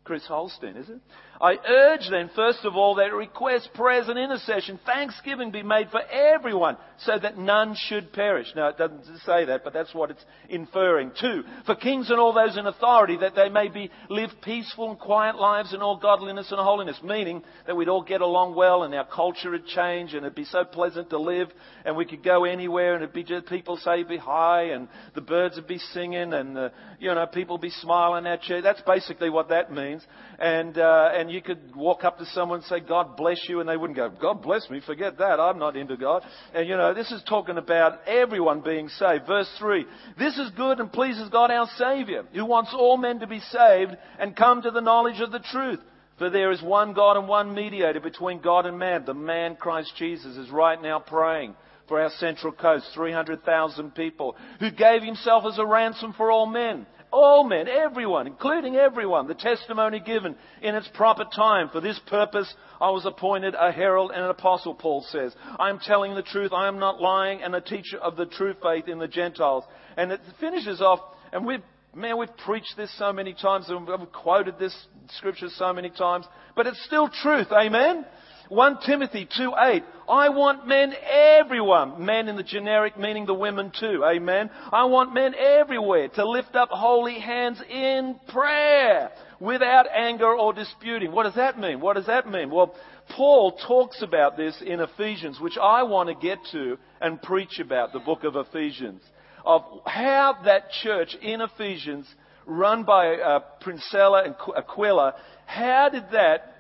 Chris 0.05 0.27
Holstein, 0.27 0.77
is 0.77 0.89
it? 0.89 1.01
I 1.41 1.57
urge 1.67 2.09
then, 2.11 2.31
first 2.35 2.65
of 2.65 2.77
all, 2.77 2.97
that 2.97 3.13
request, 3.13 3.71
prayers, 3.75 4.09
and 4.09 4.19
intercession, 4.19 4.79
thanksgiving 4.85 5.51
be 5.51 5.63
made 5.63 5.91
for 5.91 6.01
everyone, 6.01 6.77
so 6.99 7.19
that 7.19 7.39
none 7.39 7.75
should 7.77 8.13
perish. 8.13 8.49
Now, 8.57 8.69
it 8.69 8.79
doesn't 8.79 9.05
say 9.25 9.45
that, 9.47 9.63
but 9.65 9.73
that's 9.73 9.95
what 9.95 10.11
it's 10.11 10.25
inferring. 10.49 11.13
Two, 11.21 11.45
for 11.67 11.75
kings 11.75 12.11
and 12.11 12.19
all 12.19 12.33
those 12.33 12.57
in 12.57 12.67
authority, 12.67 13.19
that 13.19 13.35
they 13.35 13.49
may 13.49 13.69
be 13.69 13.91
live 14.09 14.31
peaceful 14.43 14.91
and 14.91 14.99
quiet 14.99 15.37
lives 15.37 15.75
in 15.75 15.83
all 15.83 15.99
godliness 15.99 16.51
and 16.51 16.61
holiness, 16.61 16.99
meaning 17.03 17.43
that 17.67 17.77
we'd 17.77 17.89
all 17.89 18.03
get 18.03 18.21
along 18.21 18.55
well 18.55 18.83
and 18.83 18.95
our 18.95 19.07
culture 19.07 19.51
would 19.51 19.67
change 19.67 20.15
and 20.15 20.25
it'd 20.25 20.35
be 20.35 20.45
so 20.45 20.65
pleasant 20.65 21.11
to 21.11 21.19
live 21.19 21.49
and 21.85 21.97
we 21.97 22.05
could 22.05 22.23
go 22.23 22.45
anywhere 22.45 22.95
and 22.95 23.03
it'd 23.03 23.15
be 23.15 23.25
just 23.25 23.47
people 23.47 23.77
say 23.77 24.03
be 24.03 24.17
hi 24.17 24.65
and 24.65 24.89
the 25.15 25.21
birds 25.21 25.57
would 25.57 25.67
be 25.67 25.79
singing 25.79 26.33
and 26.33 26.57
the, 26.57 26.73
you 26.99 27.13
know 27.15 27.27
people 27.27 27.59
be 27.59 27.71
smiling 27.71 28.27
at 28.27 28.49
you. 28.49 28.63
That's 28.63 28.81
basically 28.83 29.31
what 29.31 29.49
that 29.51 29.73
means. 29.73 30.05
And 30.39 30.77
uh, 30.79 31.11
and 31.15 31.26
you 31.31 31.43
could 31.43 31.75
walk 31.75 32.05
up 32.05 32.19
to 32.19 32.27
someone 32.27 32.59
and 32.59 32.67
say 32.67 32.81
God 32.81 33.17
bless 33.17 33.49
you 33.49 33.61
and 33.61 33.69
they 33.69 33.77
wouldn't 33.77 33.97
go 33.97 34.11
God 34.21 34.43
bless 34.43 34.69
me. 34.71 34.81
Forget 34.85 35.19
that. 35.19 35.41
I'm 35.41 35.59
not 35.59 35.77
into 35.77 35.97
God. 35.97 36.23
And 36.55 36.69
you 36.69 36.77
know 36.77 36.95
this 36.95 37.11
is 37.11 37.23
talking 37.29 37.59
about 37.59 38.07
everyone 38.07 38.61
being 38.61 38.89
saved. 38.89 39.27
Verse 39.27 39.51
three. 39.59 39.87
This 40.19 40.37
is 40.39 40.51
good 40.57 40.81
and 40.81 40.93
pleases 40.93 41.29
God 41.29 41.51
our 41.51 41.69
Savior, 41.77 42.25
who 42.33 42.45
wants 42.45 42.75
all 42.75 42.97
men 42.97 43.21
to 43.21 43.27
be 43.27 43.41
saved 43.41 43.97
and 44.19 44.37
come 44.37 44.63
to 44.63 44.71
the 44.71 44.81
knowledge 44.81 45.21
of 45.21 45.33
the 45.33 45.41
truth. 45.41 45.81
For 46.19 46.31
there 46.31 46.51
is 46.51 46.63
one 46.63 46.95
God 46.95 47.19
and 47.19 47.29
one 47.29 47.55
mediator 47.55 48.01
between 48.01 48.41
God 48.41 48.65
and 48.65 48.79
man. 48.79 49.05
The 49.05 49.15
man 49.15 49.57
Christ 49.57 49.93
Jesus 49.99 50.37
is 50.37 50.51
right 50.51 50.81
now 50.81 50.99
praying 50.99 51.55
for 51.89 52.01
our 52.01 52.11
Central 52.19 52.53
Coast, 52.53 52.87
300,000 52.95 53.95
people, 53.95 54.37
who 54.59 54.71
gave 54.71 55.03
himself 55.03 55.45
as 55.47 55.59
a 55.59 55.67
ransom 55.67 56.15
for 56.17 56.31
all 56.31 56.47
men. 56.47 56.87
All 57.17 57.45
men, 57.45 57.67
everyone, 57.67 58.27
including 58.27 58.77
everyone, 58.77 59.27
the 59.27 59.33
testimony 59.33 60.01
given 60.01 60.37
in 60.61 60.75
its 60.75 60.87
proper 60.93 61.25
time. 61.25 61.71
For 61.71 61.81
this 61.81 61.99
purpose 62.09 62.53
I 62.79 62.91
was 62.91 63.07
appointed 63.07 63.55
a 63.59 63.73
herald 63.73 64.11
and 64.15 64.23
an 64.23 64.29
apostle, 64.29 64.75
Paul 64.75 65.03
says. 65.11 65.35
I 65.59 65.71
am 65.71 65.79
telling 65.79 66.15
the 66.15 66.23
truth, 66.23 66.53
I 66.53 66.69
am 66.69 66.79
not 66.79 67.01
lying, 67.01 67.41
and 67.41 67.55
a 67.55 67.63
teacher 67.63 67.97
of 67.97 68.17
the 68.17 68.27
true 68.27 68.55
faith 68.63 68.87
in 68.87 68.99
the 68.99 69.09
Gentiles. 69.09 69.65
And 69.97 70.13
it 70.13 70.21
finishes 70.41 70.83
off, 70.83 71.01
and 71.33 71.47
we've 71.47 71.63
Man, 71.95 72.19
we've 72.19 72.37
preached 72.45 72.75
this 72.77 72.95
so 72.99 73.11
many 73.11 73.33
times 73.33 73.71
and 73.71 73.87
we've 73.87 74.13
quoted 74.13 74.59
this 74.59 74.77
scripture 75.17 75.49
so 75.49 75.73
many 75.73 75.89
times, 75.89 76.27
but 76.55 76.67
it's 76.67 76.85
still 76.85 77.09
truth. 77.09 77.47
Amen? 77.51 78.05
1 78.49 78.79
Timothy 78.87 79.27
2:8. 79.27 79.83
I 80.09 80.29
want 80.29 80.67
men 80.67 80.95
everyone, 81.03 82.05
men 82.05 82.29
in 82.29 82.37
the 82.37 82.43
generic 82.43 82.97
meaning 82.97 83.27
the 83.27 83.35
women 83.35 83.73
too. 83.79 84.05
Amen. 84.05 84.51
I 84.73 84.85
want 84.85 85.13
men 85.13 85.35
everywhere 85.35 86.09
to 86.09 86.29
lift 86.29 86.55
up 86.55 86.69
holy 86.71 87.19
hands 87.19 87.61
in 87.69 88.17
prayer 88.29 89.11
without 89.41 89.87
anger 89.93 90.33
or 90.33 90.53
disputing. 90.53 91.13
What 91.13 91.25
does 91.25 91.35
that 91.35 91.59
mean? 91.59 91.81
What 91.81 91.97
does 91.97 92.07
that 92.07 92.29
mean? 92.29 92.51
Well, 92.51 92.75
Paul 93.11 93.59
talks 93.67 94.03
about 94.03 94.37
this 94.37 94.61
in 94.65 94.81
Ephesians, 94.81 95.41
which 95.41 95.59
I 95.59 95.83
want 95.83 96.09
to 96.09 96.15
get 96.15 96.39
to 96.53 96.79
and 97.01 97.21
preach 97.21 97.59
about 97.59 97.93
the 97.93 98.01
book 98.01 98.25
of 98.25 98.37
Ephesians 98.37 99.03
of 99.47 99.63
how 99.87 100.37
that 100.45 100.71
church 100.83 101.17
in 101.23 101.41
Ephesians, 101.41 102.07
run 102.47 102.83
by 102.83 103.15
uh, 103.15 103.39
Priscilla 103.61 104.25
and 104.25 104.35
Aquila, 104.57 105.15
how 105.47 105.89
did 105.89 106.03
that 106.11 106.56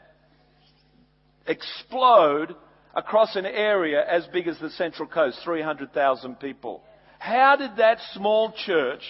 explode 1.47 2.55
across 2.95 3.37
an 3.37 3.47
area 3.47 4.05
as 4.07 4.27
big 4.33 4.49
as 4.49 4.59
the 4.59 4.71
Central 4.71 5.09
Coast, 5.09 5.39
300,000 5.45 6.41
people? 6.41 6.83
How 7.19 7.57
did 7.57 7.77
that 7.77 7.99
small 8.13 8.53
church 8.67 9.03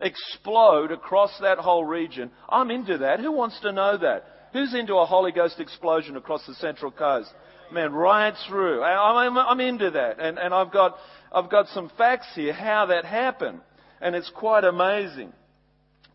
explode 0.00 0.92
across 0.92 1.36
that 1.40 1.58
whole 1.58 1.84
region? 1.84 2.30
I'm 2.48 2.70
into 2.70 2.98
that. 2.98 3.20
Who 3.20 3.32
wants 3.32 3.58
to 3.60 3.72
know 3.72 3.96
that? 3.98 4.24
Who's 4.52 4.74
into 4.74 4.94
a 4.96 5.06
Holy 5.06 5.32
Ghost 5.32 5.60
explosion 5.60 6.16
across 6.16 6.46
the 6.46 6.54
Central 6.54 6.90
Coast? 6.90 7.32
Man, 7.72 7.92
right 7.92 8.34
through. 8.48 8.82
I'm, 8.82 9.36
I'm 9.36 9.60
into 9.60 9.90
that. 9.90 10.20
And, 10.20 10.38
and 10.38 10.54
I've 10.54 10.72
got 10.72 10.96
I've 11.32 11.50
got 11.50 11.66
some 11.68 11.90
facts 11.98 12.28
here 12.34 12.52
how 12.52 12.86
that 12.86 13.04
happened. 13.04 13.60
And 14.00 14.14
it's 14.14 14.30
quite 14.30 14.64
amazing. 14.64 15.32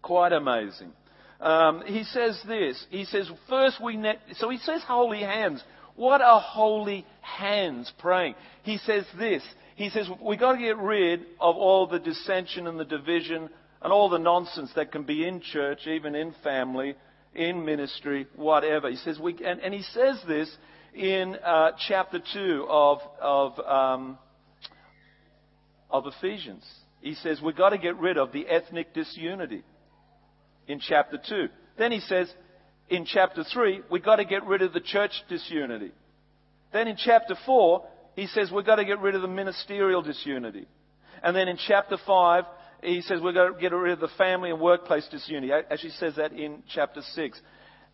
Quite 0.02 0.34
amazing. 0.34 0.92
Um, 1.42 1.84
he 1.86 2.04
says 2.04 2.40
this. 2.48 2.86
He 2.90 3.06
says, 3.06 3.30
first 3.50 3.82
we 3.84 3.98
net, 3.98 4.20
so 4.36 4.50
he 4.50 4.60
says 4.60 4.82
holy 4.88 5.22
hands. 5.22 5.64
What 5.96 6.22
are 6.22 6.40
holy 6.40 7.06
hands 7.22 7.92
praying? 8.00 8.36
He 8.64 8.78
says 8.78 9.06
this. 9.18 9.44
He 9.76 9.90
says, 9.90 10.08
we've 10.22 10.40
got 10.40 10.54
to 10.54 10.60
get 10.60 10.78
rid 10.78 11.22
of 11.40 11.56
all 11.56 11.88
the 11.88 12.00
dissension 12.00 12.68
and 12.68 12.80
the 12.80 12.86
division 12.86 13.50
and 13.82 13.92
all 13.92 14.10
the 14.10 14.20
nonsense 14.20 14.72
that 14.76 14.92
can 14.92 15.04
be 15.04 15.28
in 15.28 15.42
church, 15.42 15.88
even 15.88 16.14
in 16.14 16.34
family, 16.44 16.96
in 17.34 17.66
ministry, 17.66 18.28
whatever. 18.36 18.90
He 18.90 18.98
says, 18.98 19.20
we, 19.20 19.34
and, 19.44 19.60
and 19.60 19.74
he 19.74 19.82
says 19.82 20.22
this 20.28 20.56
in 20.94 21.36
uh, 21.44 21.72
chapter 21.88 22.22
2 22.34 22.68
of, 22.70 23.00
of 23.20 23.60
um, 23.60 24.18
of 25.92 26.06
Ephesians. 26.08 26.66
He 27.02 27.16
says 27.16 27.42
we've 27.42 27.56
got 27.56 27.70
to 27.70 27.78
get 27.78 27.98
rid 27.98 28.18
of 28.18 28.32
the 28.32 28.48
ethnic 28.48 28.94
disunity 28.94 29.64
in 30.68 30.80
chapter 30.80 31.18
2. 31.18 31.48
Then 31.78 31.92
he 31.92 32.00
says 32.00 32.32
in 32.90 33.06
chapter 33.06 33.44
3, 33.44 33.82
we've 33.90 34.04
got 34.04 34.18
to 34.18 34.26
get 34.26 34.46
rid 34.46 34.62
of 34.62 34.74
the 34.74 34.80
church 34.80 35.12
disunity. 35.30 35.92
Then 36.74 36.88
in 36.88 36.98
chapter 36.98 37.36
4, 37.46 37.86
he 38.16 38.28
says 38.28 38.52
we've 38.52 38.66
got 38.66 38.76
to 38.76 38.86
get 38.86 39.00
rid 39.00 39.16
of 39.16 39.22
the 39.22 39.28
ministerial 39.28 40.02
disunity. 40.02 40.68
And 41.24 41.36
then 41.36 41.48
in 41.48 41.58
chapter 41.58 41.98
5, 42.06 42.44
he 42.84 43.02
says 43.02 43.22
we've 43.22 43.34
got 43.34 43.48
to 43.48 43.60
get 43.60 43.74
rid 43.74 43.94
of 43.94 44.00
the 44.00 44.10
family 44.18 44.50
and 44.50 44.60
workplace 44.60 45.08
disunity. 45.10 45.52
Actually 45.54 45.90
he 45.90 45.96
says 45.98 46.16
that 46.16 46.34
in 46.34 46.64
chapter 46.74 47.02
6. 47.02 47.42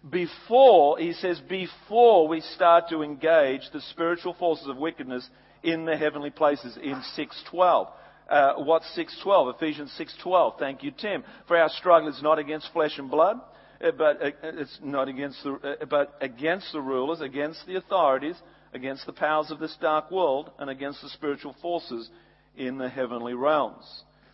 Before, 0.09 0.99
he 0.99 1.13
says, 1.13 1.39
before 1.49 2.27
we 2.27 2.41
start 2.41 2.85
to 2.89 3.01
engage 3.01 3.61
the 3.73 3.81
spiritual 3.89 4.35
forces 4.35 4.67
of 4.67 4.77
wickedness 4.77 5.27
in 5.63 5.85
the 5.85 5.97
heavenly 5.97 6.29
places 6.29 6.77
in 6.77 7.01
612. 7.15 7.87
Uh, 8.29 8.55
what's 8.57 8.85
612? 8.95 9.55
Ephesians 9.55 9.91
612. 9.97 10.55
Thank 10.59 10.83
you, 10.83 10.91
Tim. 10.91 11.23
For 11.47 11.57
our 11.57 11.69
struggle 11.69 12.09
is 12.09 12.21
not 12.21 12.39
against 12.39 12.71
flesh 12.73 12.97
and 12.97 13.09
blood, 13.09 13.39
uh, 13.81 13.91
but 13.97 14.21
uh, 14.21 14.31
it's 14.43 14.77
not 14.83 15.07
against 15.07 15.41
the, 15.43 15.53
uh, 15.53 15.85
but 15.85 16.15
against 16.19 16.71
the 16.73 16.81
rulers, 16.81 17.21
against 17.21 17.65
the 17.65 17.77
authorities, 17.77 18.35
against 18.73 19.05
the 19.05 19.13
powers 19.13 19.49
of 19.49 19.59
this 19.59 19.75
dark 19.79 20.11
world, 20.11 20.51
and 20.59 20.69
against 20.69 21.01
the 21.01 21.09
spiritual 21.09 21.55
forces 21.61 22.09
in 22.57 22.77
the 22.77 22.89
heavenly 22.89 23.33
realms. 23.33 23.85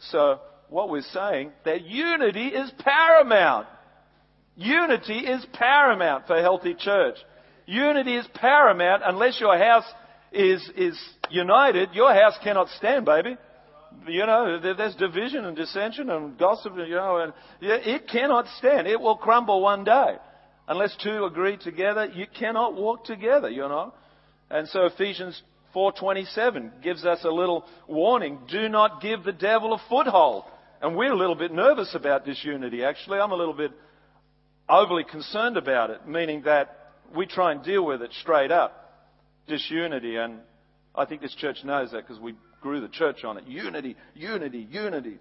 So, 0.10 0.40
what 0.70 0.90
we're 0.90 1.02
saying, 1.02 1.52
that 1.66 1.84
unity 1.84 2.48
is 2.48 2.72
paramount. 2.80 3.68
Unity 4.56 5.20
is 5.20 5.46
paramount 5.54 6.26
for 6.26 6.36
a 6.36 6.42
healthy 6.42 6.74
church. 6.74 7.16
Unity 7.68 8.16
is 8.16 8.28
paramount 8.34 9.04
unless 9.06 9.40
your 9.40 9.58
house 9.58 9.86
is, 10.32 10.68
is 10.76 11.00
united, 11.30 11.90
your 11.94 12.14
house 12.14 12.34
cannot 12.44 12.70
stand, 12.70 13.06
baby. 13.06 13.38
You 14.08 14.26
know, 14.26 14.60
there's 14.60 14.96
division 14.96 15.46
and 15.46 15.56
dissension 15.56 16.10
and 16.10 16.38
gossip, 16.38 16.74
you 16.76 16.96
know, 16.96 17.18
and 17.18 17.34
it 17.62 18.08
cannot 18.08 18.48
stand. 18.58 18.88
It 18.88 19.00
will 19.00 19.16
crumble 19.16 19.62
one 19.62 19.84
day. 19.84 20.18
Unless 20.68 20.96
two 21.04 21.26
agree 21.26 21.58
together, 21.58 22.06
you 22.06 22.26
cannot 22.28 22.76
walk 22.76 23.06
together, 23.06 23.50
you 23.50 23.62
know. 23.62 23.94
And 24.50 24.68
so 24.70 24.86
Ephesians 24.86 25.42
4:27 25.76 26.82
gives 26.82 27.06
us 27.06 27.24
a 27.24 27.30
little 27.30 27.66
warning: 27.88 28.40
do 28.50 28.70
not 28.70 29.02
give 29.02 29.24
the 29.24 29.34
devil 29.34 29.74
a 29.74 29.82
foothold. 29.90 30.46
And 30.82 30.98
we're 30.98 31.14
a 31.14 31.18
little 31.18 31.36
bit 31.36 31.54
nervous 31.54 31.96
about 31.96 32.26
disunity. 32.26 32.84
Actually, 32.84 33.20
I'm 33.20 33.32
a 33.32 33.36
little 33.36 33.54
bit 33.54 33.72
overly 34.68 35.06
concerned 35.06 35.56
about 35.56 35.90
it, 35.90 36.06
meaning 36.06 36.44
that 36.44 36.92
we 37.16 37.26
try 37.26 37.54
and 37.54 37.64
deal 37.64 37.86
with 37.86 38.02
it 38.02 38.12
straight 38.22 38.52
up 38.52 38.80
disunity. 39.48 40.18
And 40.18 40.40
I 40.96 41.06
think 41.06 41.22
this 41.22 41.36
church 41.36 41.64
knows 41.64 41.92
that 41.92 42.08
because 42.08 42.20
we 42.20 42.36
grew 42.64 42.82
the 42.82 42.88
church 42.88 43.24
on 43.24 43.38
it. 43.38 43.44
Unity, 43.46 43.96
unity, 44.16 44.68
unity. 44.72 45.20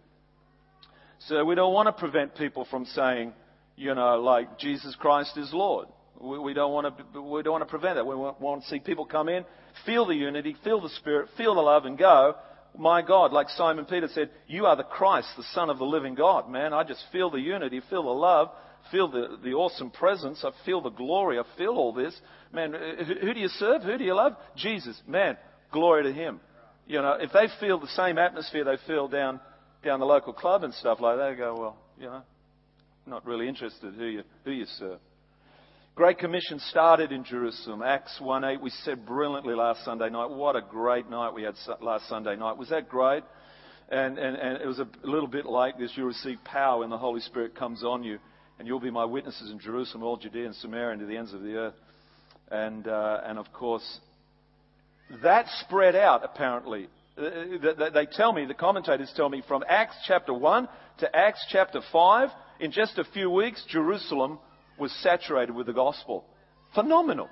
So 1.28 1.44
we 1.44 1.54
don't 1.54 1.74
want 1.74 1.88
to 1.88 1.92
prevent 1.92 2.34
people 2.36 2.66
from 2.70 2.86
saying, 2.86 3.34
you 3.76 3.94
know, 3.94 4.20
like 4.20 4.58
Jesus 4.58 4.96
Christ 4.98 5.36
is 5.36 5.50
Lord. 5.52 5.88
We, 6.20 6.38
we 6.38 6.54
don't 6.54 6.72
want 6.72 6.96
to. 6.96 7.20
We 7.20 7.42
don't 7.42 7.52
want 7.52 7.64
to 7.64 7.70
prevent 7.70 7.96
that. 7.96 8.06
We 8.06 8.14
want, 8.14 8.40
want 8.40 8.62
to 8.62 8.68
see 8.68 8.78
people 8.78 9.04
come 9.04 9.28
in, 9.28 9.44
feel 9.84 10.06
the 10.06 10.14
unity, 10.14 10.56
feel 10.64 10.80
the 10.80 10.88
Spirit, 11.00 11.28
feel 11.36 11.54
the 11.54 11.60
love, 11.60 11.84
and 11.84 11.98
go. 11.98 12.36
My 12.78 13.02
God, 13.02 13.32
like 13.32 13.50
Simon 13.50 13.84
Peter 13.84 14.08
said, 14.14 14.30
you 14.46 14.64
are 14.64 14.76
the 14.76 14.82
Christ, 14.82 15.28
the 15.36 15.44
Son 15.52 15.68
of 15.68 15.76
the 15.78 15.84
living 15.84 16.14
God. 16.14 16.48
Man, 16.48 16.72
I 16.72 16.84
just 16.84 17.04
feel 17.12 17.30
the 17.30 17.38
unity, 17.38 17.82
feel 17.90 18.04
the 18.04 18.08
love, 18.08 18.48
feel 18.90 19.08
the, 19.08 19.36
the 19.44 19.52
awesome 19.52 19.90
presence. 19.90 20.42
I 20.42 20.52
feel 20.64 20.80
the 20.80 20.88
glory. 20.88 21.38
I 21.38 21.42
feel 21.58 21.72
all 21.72 21.92
this. 21.92 22.18
Man, 22.50 22.72
who 22.72 23.34
do 23.34 23.40
you 23.40 23.48
serve? 23.48 23.82
Who 23.82 23.98
do 23.98 24.04
you 24.04 24.14
love? 24.14 24.36
Jesus. 24.56 24.98
Man, 25.06 25.36
glory 25.70 26.04
to 26.04 26.12
Him. 26.12 26.40
You 26.86 27.00
know, 27.00 27.16
if 27.20 27.32
they 27.32 27.46
feel 27.60 27.78
the 27.78 27.88
same 27.88 28.18
atmosphere 28.18 28.64
they 28.64 28.76
feel 28.86 29.08
down, 29.08 29.40
down 29.84 30.00
the 30.00 30.06
local 30.06 30.32
club 30.32 30.64
and 30.64 30.74
stuff 30.74 31.00
like 31.00 31.16
that, 31.16 31.30
they 31.30 31.36
go, 31.36 31.56
well, 31.58 31.76
you 31.98 32.06
know, 32.06 32.22
not 33.06 33.24
really 33.26 33.48
interested 33.48 33.94
who 33.94 34.04
you, 34.04 34.22
who 34.44 34.50
you 34.50 34.66
serve. 34.78 34.98
Great 35.94 36.18
Commission 36.18 36.58
started 36.70 37.12
in 37.12 37.22
Jerusalem. 37.22 37.82
Acts 37.82 38.18
1.8, 38.20 38.60
we 38.60 38.70
said 38.84 39.04
brilliantly 39.04 39.54
last 39.54 39.84
Sunday 39.84 40.08
night. 40.08 40.30
What 40.30 40.56
a 40.56 40.62
great 40.62 41.10
night 41.10 41.34
we 41.34 41.42
had 41.42 41.54
last 41.82 42.08
Sunday 42.08 42.34
night. 42.34 42.56
Was 42.56 42.70
that 42.70 42.88
great? 42.88 43.22
And, 43.90 44.18
and, 44.18 44.36
and 44.36 44.62
it 44.62 44.66
was 44.66 44.78
a 44.78 44.88
little 45.04 45.26
bit 45.26 45.44
like 45.44 45.78
this. 45.78 45.92
You 45.94 46.06
receive 46.06 46.38
power 46.44 46.80
when 46.80 46.88
the 46.88 46.96
Holy 46.96 47.20
Spirit 47.20 47.54
comes 47.54 47.84
on 47.84 48.02
you 48.04 48.18
and 48.58 48.66
you'll 48.66 48.80
be 48.80 48.90
my 48.90 49.04
witnesses 49.04 49.50
in 49.50 49.58
Jerusalem, 49.58 50.02
all 50.02 50.16
Judea 50.16 50.46
and 50.46 50.54
Samaria, 50.54 50.92
and 50.92 51.00
to 51.00 51.06
the 51.06 51.16
ends 51.16 51.34
of 51.34 51.42
the 51.42 51.56
earth. 51.56 51.74
And, 52.50 52.86
uh, 52.86 53.20
and 53.24 53.38
of 53.38 53.52
course, 53.52 53.98
that 55.22 55.46
spread 55.60 55.94
out 55.94 56.24
apparently. 56.24 56.88
Uh, 57.16 57.90
they 57.92 58.06
tell 58.06 58.32
me, 58.32 58.46
the 58.46 58.54
commentators 58.54 59.12
tell 59.14 59.28
me, 59.28 59.42
from 59.46 59.62
Acts 59.68 59.96
chapter 60.06 60.32
1 60.32 60.68
to 60.98 61.16
Acts 61.16 61.44
chapter 61.50 61.80
5, 61.92 62.30
in 62.60 62.72
just 62.72 62.96
a 62.96 63.04
few 63.04 63.30
weeks, 63.30 63.62
Jerusalem 63.68 64.38
was 64.78 64.92
saturated 65.02 65.54
with 65.54 65.66
the 65.66 65.72
gospel. 65.74 66.24
Phenomenal. 66.74 67.28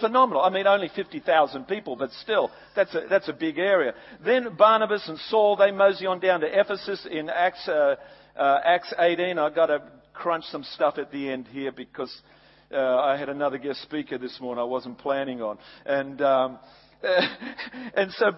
Phenomenal. 0.00 0.42
I 0.42 0.50
mean, 0.50 0.66
only 0.66 0.90
50,000 0.94 1.64
people, 1.66 1.96
but 1.96 2.10
still, 2.22 2.50
that's 2.76 2.94
a, 2.94 3.06
that's 3.08 3.28
a 3.28 3.32
big 3.32 3.58
area. 3.58 3.94
Then 4.24 4.54
Barnabas 4.56 5.08
and 5.08 5.18
Saul, 5.30 5.56
they 5.56 5.70
mosey 5.70 6.06
on 6.06 6.20
down 6.20 6.40
to 6.40 6.46
Ephesus 6.46 7.06
in 7.10 7.30
Acts, 7.30 7.66
uh, 7.66 7.96
uh, 8.36 8.60
Acts 8.64 8.92
18. 8.98 9.38
I've 9.38 9.54
got 9.54 9.66
to 9.66 9.82
crunch 10.12 10.44
some 10.46 10.62
stuff 10.62 10.98
at 10.98 11.10
the 11.10 11.30
end 11.30 11.48
here 11.48 11.72
because 11.72 12.14
uh, 12.70 12.76
I 12.76 13.16
had 13.16 13.28
another 13.28 13.58
guest 13.58 13.82
speaker 13.82 14.18
this 14.18 14.38
morning 14.40 14.60
I 14.60 14.66
wasn't 14.66 14.98
planning 14.98 15.40
on. 15.40 15.58
And, 15.86 16.20
um, 16.20 16.58
and 17.96 18.12
so, 18.12 18.32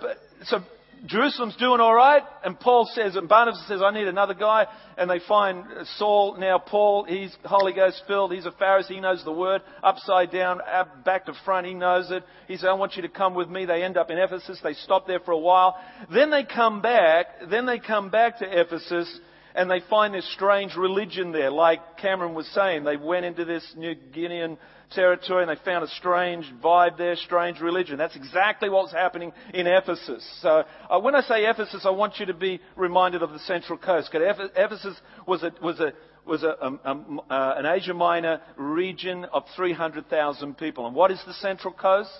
so 0.45 0.59
Jerusalem's 1.07 1.57
doing 1.57 1.81
all 1.81 1.95
right, 1.95 2.23
and 2.45 2.59
Paul 2.59 2.89
says, 2.93 3.15
and 3.17 3.29
Barnabas 3.29 3.65
says, 3.69 3.81
I 3.83 3.93
need 3.93 4.09
another 4.09 4.35
guy. 4.35 4.67
And 4.97 5.09
they 5.09 5.21
find 5.29 5.65
Saul. 5.97 6.37
Now, 6.39 6.59
Paul, 6.59 7.05
he's 7.05 7.35
Holy 7.45 7.73
Ghost 7.73 8.03
filled. 8.07 8.33
He's 8.33 8.47
a 8.47 8.51
Pharisee. 8.51 8.95
He 8.95 9.01
knows 9.01 9.25
the 9.25 9.33
word 9.33 9.63
upside 9.83 10.33
down, 10.33 10.61
back 11.05 11.27
to 11.27 11.33
front. 11.45 11.67
He 11.67 11.75
knows 11.75 12.11
it. 12.11 12.25
He 12.49 12.57
says, 12.57 12.67
I 12.69 12.75
want 12.75 12.97
you 12.97 13.03
to 13.03 13.09
come 13.09 13.35
with 13.35 13.49
me. 13.49 13.65
They 13.65 13.85
end 13.85 13.97
up 13.97 14.11
in 14.11 14.19
Ephesus. 14.19 14.59
They 14.63 14.75
stop 14.75 15.07
there 15.07 15.21
for 15.21 15.33
a 15.33 15.39
while. 15.39 15.77
Then 16.13 16.31
they 16.31 16.45
come 16.45 16.83
back. 16.83 17.27
Then 17.49 17.67
they 17.67 17.79
come 17.79 18.11
back 18.11 18.39
to 18.39 18.61
Ephesus 18.61 19.21
and 19.59 19.68
they 19.68 19.81
find 19.90 20.14
this 20.14 20.33
strange 20.35 20.77
religion 20.77 21.33
there. 21.33 21.51
Like 21.51 21.99
Cameron 21.99 22.35
was 22.35 22.47
saying, 22.55 22.85
they 22.85 22.97
went 22.97 23.27
into 23.27 23.44
this 23.44 23.75
New 23.77 23.97
Guinean 24.14 24.57
territory 24.92 25.42
and 25.42 25.51
they 25.51 25.61
found 25.64 25.85
a 25.85 25.88
strange 25.88 26.47
vibe 26.62 26.97
there, 26.97 27.16
strange 27.16 27.61
religion. 27.61 27.99
That's 27.99 28.14
exactly 28.14 28.68
what's 28.68 28.92
happening 28.92 29.33
in 29.53 29.66
Ephesus. 29.66 30.25
So 30.42 30.62
uh, 30.88 31.01
when 31.01 31.16
I 31.16 31.23
say 31.23 31.44
Ephesus, 31.44 31.85
I 31.85 31.90
want 31.90 32.21
you 32.21 32.27
to 32.27 32.35
be 32.35 32.61
reminded 32.77 33.23
of 33.23 33.33
the 33.33 33.40
Central 33.40 33.77
Coast. 33.77 34.11
Because 34.12 34.49
Ephesus 34.57 34.97
was 35.27 35.42
a, 35.42 35.53
was 35.61 35.81
a, 35.81 35.92
was 36.25 36.44
a, 36.44 36.64
um, 36.64 36.79
um, 36.85 37.21
uh, 37.29 37.55
an 37.57 37.66
Asia 37.66 37.94
Minor 37.94 38.40
region 38.57 39.25
of 39.33 39.42
300,000 39.57 40.57
people. 40.57 40.87
And 40.87 40.94
what 40.94 41.11
is 41.11 41.21
the 41.27 41.35
Central 41.35 41.75
Coast? 41.75 42.12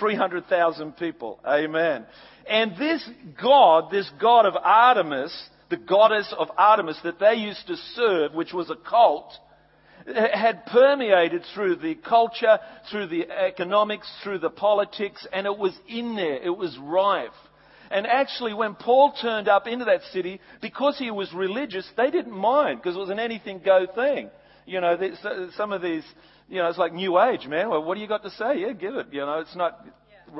300,000 0.00 0.96
people. 0.96 1.38
Amen. 1.46 2.04
And 2.48 2.72
this 2.76 3.08
God, 3.40 3.92
this 3.92 4.10
God 4.20 4.44
of 4.46 4.56
Artemis, 4.56 5.50
the 5.70 5.76
goddess 5.76 6.32
of 6.36 6.50
Artemis 6.56 6.98
that 7.04 7.18
they 7.18 7.34
used 7.34 7.66
to 7.66 7.76
serve, 7.94 8.34
which 8.34 8.52
was 8.52 8.70
a 8.70 8.76
cult, 8.76 9.32
had 10.06 10.66
permeated 10.66 11.42
through 11.54 11.76
the 11.76 11.94
culture, 11.94 12.58
through 12.90 13.06
the 13.06 13.30
economics, 13.30 14.10
through 14.22 14.38
the 14.38 14.50
politics, 14.50 15.26
and 15.32 15.46
it 15.46 15.56
was 15.56 15.72
in 15.88 16.14
there. 16.14 16.42
It 16.42 16.56
was 16.56 16.76
rife. 16.78 17.32
And 17.90 18.06
actually, 18.06 18.54
when 18.54 18.74
Paul 18.74 19.14
turned 19.20 19.48
up 19.48 19.66
into 19.66 19.86
that 19.86 20.02
city, 20.12 20.40
because 20.60 20.98
he 20.98 21.10
was 21.10 21.32
religious, 21.32 21.88
they 21.96 22.10
didn't 22.10 22.36
mind 22.36 22.80
because 22.80 22.96
it 22.96 22.98
was 22.98 23.10
an 23.10 23.18
anything 23.18 23.60
go 23.64 23.86
thing. 23.94 24.30
You 24.66 24.80
know, 24.80 24.98
some 25.56 25.72
of 25.72 25.82
these, 25.82 26.04
you 26.48 26.58
know, 26.58 26.68
it's 26.68 26.78
like 26.78 26.92
New 26.92 27.20
Age, 27.20 27.46
man. 27.46 27.68
Well, 27.68 27.84
what 27.84 27.94
do 27.94 28.00
you 28.00 28.08
got 28.08 28.22
to 28.24 28.30
say? 28.30 28.60
Yeah, 28.60 28.72
give 28.72 28.96
it. 28.96 29.08
You 29.12 29.20
know, 29.20 29.38
it's 29.40 29.54
not, 29.54 29.86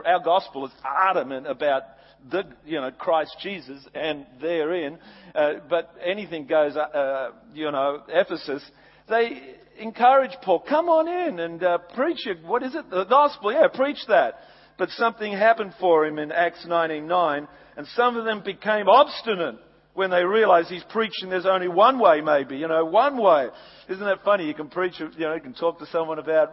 our 0.04 0.20
gospel 0.22 0.66
is 0.66 0.72
adamant 0.84 1.46
about 1.46 1.82
the, 2.30 2.44
you 2.64 2.80
know, 2.80 2.90
Christ 2.90 3.36
Jesus 3.42 3.86
and 3.94 4.26
therein, 4.40 4.98
uh, 5.34 5.54
but 5.68 5.94
anything 6.04 6.46
goes, 6.46 6.76
uh, 6.76 7.30
you 7.52 7.70
know, 7.70 8.02
Ephesus, 8.08 8.62
they 9.08 9.56
encourage 9.78 10.30
Paul, 10.42 10.64
come 10.66 10.88
on 10.88 11.08
in 11.08 11.38
and 11.40 11.62
uh, 11.62 11.78
preach 11.94 12.26
it. 12.26 12.42
What 12.44 12.62
is 12.62 12.74
it? 12.74 12.88
The 12.90 13.04
gospel, 13.04 13.52
yeah, 13.52 13.68
preach 13.72 13.98
that. 14.08 14.34
But 14.78 14.88
something 14.90 15.32
happened 15.32 15.74
for 15.78 16.04
him 16.04 16.18
in 16.18 16.32
Acts 16.32 16.66
19.9, 16.66 17.46
and 17.76 17.86
some 17.94 18.16
of 18.16 18.24
them 18.24 18.42
became 18.44 18.88
obstinate 18.88 19.56
when 19.94 20.10
they 20.10 20.24
realized 20.24 20.68
he's 20.68 20.84
preaching 20.90 21.30
there's 21.30 21.46
only 21.46 21.68
one 21.68 22.00
way 22.00 22.20
maybe, 22.20 22.56
you 22.56 22.66
know, 22.66 22.84
one 22.84 23.16
way. 23.16 23.48
Isn't 23.88 24.04
that 24.04 24.24
funny? 24.24 24.46
You 24.46 24.54
can 24.54 24.68
preach, 24.68 24.98
you 24.98 25.08
know, 25.18 25.34
you 25.34 25.40
can 25.40 25.54
talk 25.54 25.78
to 25.78 25.86
someone 25.86 26.18
about 26.18 26.52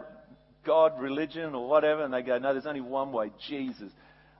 God, 0.64 1.00
religion, 1.00 1.54
or 1.54 1.68
whatever, 1.68 2.04
and 2.04 2.12
they 2.12 2.22
go, 2.22 2.38
no, 2.38 2.52
there's 2.52 2.66
only 2.66 2.80
one 2.80 3.12
way, 3.12 3.30
Jesus. 3.48 3.90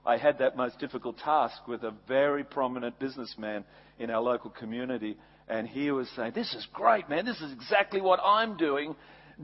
I 0.04 0.16
had 0.16 0.38
that 0.38 0.56
most 0.56 0.78
difficult 0.78 1.18
task 1.18 1.66
with 1.68 1.82
a 1.84 1.94
very 2.08 2.44
prominent 2.44 2.98
businessman 2.98 3.64
in 3.98 4.10
our 4.10 4.20
local 4.20 4.50
community. 4.50 5.16
And 5.48 5.66
he 5.68 5.90
was 5.90 6.08
saying, 6.16 6.32
This 6.34 6.54
is 6.54 6.66
great, 6.72 7.08
man. 7.08 7.24
This 7.24 7.40
is 7.40 7.52
exactly 7.52 8.00
what 8.00 8.20
I'm 8.24 8.56
doing 8.56 8.96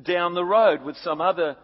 down 0.03 0.35
the 0.35 0.45
road 0.45 0.83
with 0.83 0.97
some 0.99 1.21
other 1.21 1.57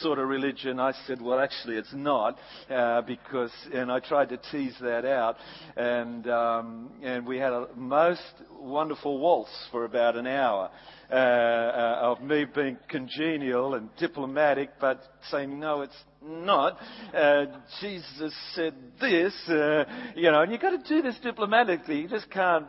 sort 0.00 0.18
of 0.18 0.28
religion. 0.28 0.80
I 0.80 0.92
said, 1.06 1.20
Well, 1.20 1.38
actually, 1.38 1.76
it's 1.76 1.92
not. 1.94 2.38
Uh, 2.70 3.02
because, 3.02 3.52
and 3.72 3.90
I 3.90 4.00
tried 4.00 4.28
to 4.30 4.38
tease 4.50 4.76
that 4.80 5.04
out. 5.04 5.36
And, 5.76 6.28
um, 6.28 6.90
and 7.02 7.26
we 7.26 7.38
had 7.38 7.52
a 7.52 7.68
most 7.76 8.22
wonderful 8.58 9.18
waltz 9.18 9.50
for 9.70 9.84
about 9.84 10.16
an 10.16 10.26
hour. 10.26 10.70
Uh, 11.08 11.14
uh, 11.14 11.98
of 12.02 12.20
me 12.20 12.44
being 12.52 12.76
congenial 12.88 13.74
and 13.74 13.88
diplomatic, 13.96 14.70
but 14.80 15.00
saying, 15.30 15.56
no, 15.56 15.82
it's 15.82 15.94
not. 16.20 16.78
Uh, 17.14 17.44
Jesus 17.80 18.34
said 18.54 18.74
this, 19.00 19.32
uh, 19.48 19.84
you 20.16 20.32
know, 20.32 20.42
and 20.42 20.50
you've 20.50 20.60
got 20.60 20.70
to 20.70 20.82
do 20.88 21.02
this 21.02 21.16
diplomatically. 21.22 22.00
You 22.00 22.08
just 22.08 22.28
can't, 22.28 22.66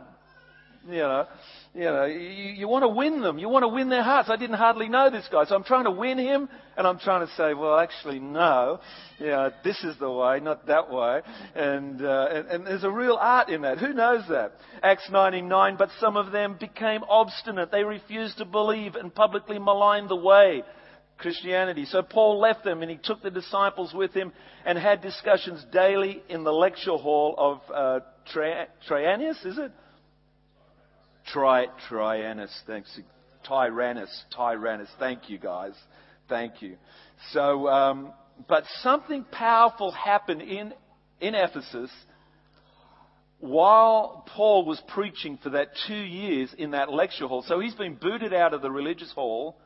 you 0.88 0.98
know, 0.98 1.26
you 1.74 1.84
know, 1.84 2.04
you, 2.06 2.18
you 2.18 2.68
want 2.68 2.82
to 2.82 2.88
win 2.88 3.20
them. 3.20 3.38
You 3.38 3.48
want 3.48 3.62
to 3.62 3.68
win 3.68 3.88
their 3.88 4.02
hearts. 4.02 4.30
I 4.30 4.36
didn't 4.36 4.56
hardly 4.56 4.88
know 4.88 5.10
this 5.10 5.28
guy, 5.30 5.44
so 5.44 5.54
I'm 5.54 5.64
trying 5.64 5.84
to 5.84 5.90
win 5.90 6.18
him, 6.18 6.48
and 6.76 6.86
I'm 6.86 6.98
trying 6.98 7.26
to 7.26 7.32
say, 7.34 7.54
well, 7.54 7.78
actually, 7.78 8.18
no. 8.18 8.80
Know, 9.20 9.52
this 9.64 9.82
is 9.84 9.98
the 9.98 10.10
way, 10.10 10.40
not 10.40 10.66
that 10.66 10.90
way. 10.90 11.20
And, 11.54 12.04
uh, 12.04 12.28
and, 12.32 12.48
and 12.48 12.66
there's 12.66 12.84
a 12.84 12.90
real 12.90 13.18
art 13.20 13.50
in 13.50 13.62
that. 13.62 13.78
Who 13.78 13.92
knows 13.92 14.24
that? 14.28 14.52
Acts 14.82 15.08
99, 15.10 15.76
but 15.76 15.90
some 16.00 16.16
of 16.16 16.32
them 16.32 16.56
became 16.58 17.02
obstinate. 17.08 17.70
They 17.70 17.84
refused 17.84 18.38
to 18.38 18.44
believe 18.44 18.94
and 18.94 19.14
publicly 19.14 19.58
maligned 19.58 20.08
the 20.08 20.16
way. 20.16 20.62
Christianity. 21.18 21.84
So 21.84 22.00
Paul 22.02 22.38
left 22.38 22.62
them 22.62 22.80
and 22.80 22.88
he 22.88 22.96
took 22.96 23.22
the 23.22 23.30
disciples 23.30 23.92
with 23.92 24.14
him 24.14 24.32
and 24.64 24.78
had 24.78 25.02
discussions 25.02 25.64
daily 25.72 26.22
in 26.28 26.44
the 26.44 26.52
lecture 26.52 26.96
hall 26.96 27.34
of 27.36 27.74
uh, 27.74 28.00
is 29.44 29.58
it? 29.58 29.72
Tri, 31.32 31.66
Trianus, 31.88 32.50
thanks. 32.66 32.98
Tyrannus, 33.44 34.24
Tyrannus. 34.34 34.88
Thank 34.98 35.30
you, 35.30 35.38
guys. 35.38 35.72
Thank 36.28 36.62
you. 36.62 36.76
So, 37.32 37.68
um, 37.68 38.12
but 38.48 38.64
something 38.82 39.24
powerful 39.30 39.90
happened 39.92 40.42
in, 40.42 40.74
in 41.20 41.34
Ephesus 41.34 41.90
while 43.40 44.24
Paul 44.34 44.64
was 44.64 44.80
preaching 44.88 45.38
for 45.42 45.50
that 45.50 45.68
two 45.86 45.94
years 45.94 46.54
in 46.58 46.72
that 46.72 46.92
lecture 46.92 47.26
hall. 47.26 47.44
So 47.46 47.60
he's 47.60 47.74
been 47.74 47.94
booted 47.94 48.34
out 48.34 48.52
of 48.52 48.62
the 48.62 48.70
religious 48.70 49.12
hall 49.12 49.56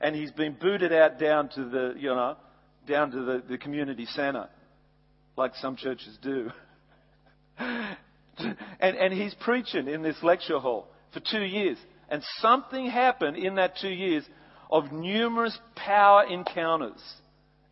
and 0.00 0.14
he's 0.14 0.30
been 0.32 0.54
booted 0.60 0.92
out 0.92 1.18
down 1.18 1.48
to 1.50 1.64
the, 1.64 1.94
you 1.96 2.08
know, 2.08 2.36
down 2.86 3.10
to 3.12 3.24
the, 3.24 3.42
the 3.48 3.58
community 3.58 4.06
centre, 4.06 4.48
like 5.36 5.54
some 5.56 5.76
churches 5.76 6.18
do. 6.20 6.50
and, 7.58 7.96
and 8.80 9.12
he's 9.12 9.34
preaching 9.34 9.88
in 9.88 10.02
this 10.02 10.16
lecture 10.22 10.58
hall 10.58 10.88
for 11.12 11.20
two 11.20 11.42
years. 11.42 11.78
And 12.08 12.22
something 12.40 12.90
happened 12.90 13.36
in 13.36 13.54
that 13.56 13.76
two 13.80 13.88
years 13.88 14.24
of 14.70 14.92
numerous 14.92 15.56
power 15.76 16.24
encounters. 16.24 17.00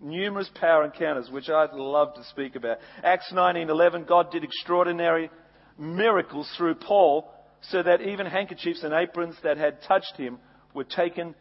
Numerous 0.01 0.51
power 0.55 0.85
encounters, 0.85 1.31
which 1.31 1.51
I'd 1.51 1.73
love 1.73 2.15
to 2.15 2.25
speak 2.25 2.57
about. 2.57 2.79
Acts 3.03 3.33
19:11, 3.33 4.07
God 4.07 4.31
did 4.31 4.45
extraordinary 4.45 5.31
miracles 5.79 6.51
through 6.57 6.77
Paul, 6.77 7.31
so 7.63 7.83
that 7.83 8.01
even 8.01 8.27
handkerchiefs 8.27 8.83
and 8.83 8.95
aprons 8.95 9.37
that 9.43 9.59
had 9.59 9.83
touched 9.83 10.17
him 10.17 10.39
were 10.73 10.85
taken 10.85 11.35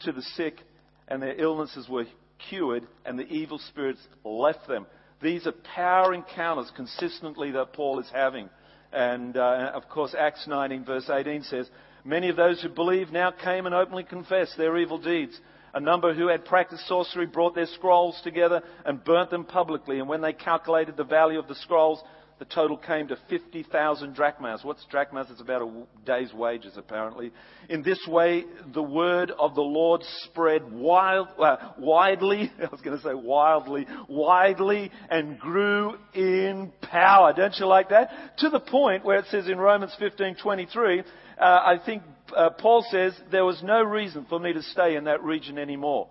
to 0.00 0.12
the 0.12 0.22
sick, 0.22 0.60
and 1.08 1.20
their 1.20 1.34
illnesses 1.40 1.88
were 1.88 2.04
cured, 2.48 2.86
and 3.04 3.18
the 3.18 3.26
evil 3.26 3.58
spirits 3.58 4.06
left 4.24 4.68
them. 4.68 4.86
These 5.20 5.46
are 5.46 5.52
power 5.74 6.12
encounters 6.14 6.70
consistently 6.76 7.52
that 7.52 7.72
Paul 7.72 7.98
is 8.00 8.10
having. 8.12 8.50
And 8.92 9.36
uh, 9.36 9.72
of 9.74 9.88
course, 9.88 10.14
Acts 10.18 10.46
19, 10.46 10.84
verse 10.84 11.08
18 11.10 11.42
says, 11.44 11.68
Many 12.04 12.28
of 12.28 12.36
those 12.36 12.62
who 12.62 12.68
believed 12.68 13.12
now 13.12 13.30
came 13.32 13.66
and 13.66 13.74
openly 13.74 14.04
confessed 14.04 14.56
their 14.56 14.76
evil 14.76 14.98
deeds. 14.98 15.38
A 15.74 15.80
number 15.80 16.14
who 16.14 16.28
had 16.28 16.44
practiced 16.44 16.86
sorcery 16.86 17.26
brought 17.26 17.54
their 17.54 17.66
scrolls 17.66 18.18
together 18.22 18.62
and 18.84 19.04
burnt 19.04 19.30
them 19.30 19.44
publicly. 19.44 19.98
And 19.98 20.08
when 20.08 20.22
they 20.22 20.32
calculated 20.32 20.96
the 20.96 21.04
value 21.04 21.38
of 21.38 21.48
the 21.48 21.54
scrolls, 21.56 22.02
the 22.38 22.44
total 22.44 22.76
came 22.76 23.08
to 23.08 23.16
50,000 23.30 24.14
drachmas. 24.14 24.62
What's 24.62 24.84
drachmas? 24.90 25.28
It's 25.30 25.40
about 25.40 25.62
a 25.62 25.86
day's 26.04 26.34
wages, 26.34 26.74
apparently. 26.76 27.32
In 27.70 27.82
this 27.82 27.98
way, 28.06 28.44
the 28.74 28.82
word 28.82 29.32
of 29.38 29.54
the 29.54 29.62
Lord 29.62 30.02
spread 30.24 30.70
wild, 30.70 31.28
uh, 31.38 31.56
widely, 31.78 32.52
I 32.62 32.68
was 32.70 32.82
going 32.82 32.96
to 32.96 33.02
say 33.02 33.14
wildly, 33.14 33.86
widely, 34.08 34.90
and 35.08 35.38
grew 35.38 35.94
in 36.12 36.72
power. 36.82 37.32
Don't 37.32 37.54
you 37.58 37.66
like 37.66 37.88
that? 37.88 38.10
To 38.38 38.50
the 38.50 38.60
point 38.60 39.04
where 39.04 39.18
it 39.18 39.26
says 39.30 39.48
in 39.48 39.58
Romans 39.58 39.96
15:23, 39.98 41.00
uh, 41.00 41.42
I 41.42 41.78
think 41.84 42.02
uh, 42.36 42.50
Paul 42.50 42.84
says 42.90 43.14
there 43.30 43.44
was 43.44 43.62
no 43.62 43.82
reason 43.82 44.26
for 44.28 44.38
me 44.38 44.52
to 44.52 44.62
stay 44.62 44.96
in 44.96 45.04
that 45.04 45.22
region 45.22 45.58
anymore. 45.58 46.08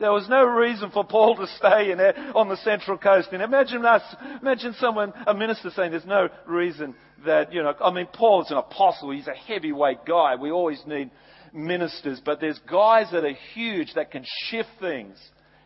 There 0.00 0.12
was 0.12 0.28
no 0.30 0.44
reason 0.44 0.90
for 0.90 1.04
Paul 1.04 1.36
to 1.36 1.46
stay 1.58 1.92
in 1.92 2.00
on 2.34 2.48
the 2.48 2.56
central 2.56 2.96
coast. 2.96 3.28
And 3.32 3.42
imagine 3.42 3.84
us, 3.84 4.02
imagine 4.40 4.74
someone, 4.78 5.12
a 5.26 5.34
minister 5.34 5.70
saying 5.70 5.90
there's 5.90 6.06
no 6.06 6.30
reason 6.46 6.94
that, 7.26 7.52
you 7.52 7.62
know, 7.62 7.74
I 7.84 7.92
mean, 7.92 8.08
Paul 8.10 8.42
is 8.42 8.50
an 8.50 8.56
apostle. 8.56 9.10
He's 9.10 9.28
a 9.28 9.34
heavyweight 9.34 10.06
guy. 10.06 10.36
We 10.36 10.50
always 10.50 10.82
need 10.86 11.10
ministers. 11.52 12.20
But 12.24 12.40
there's 12.40 12.58
guys 12.60 13.08
that 13.12 13.24
are 13.24 13.36
huge 13.54 13.92
that 13.94 14.10
can 14.10 14.24
shift 14.48 14.70
things. 14.80 15.18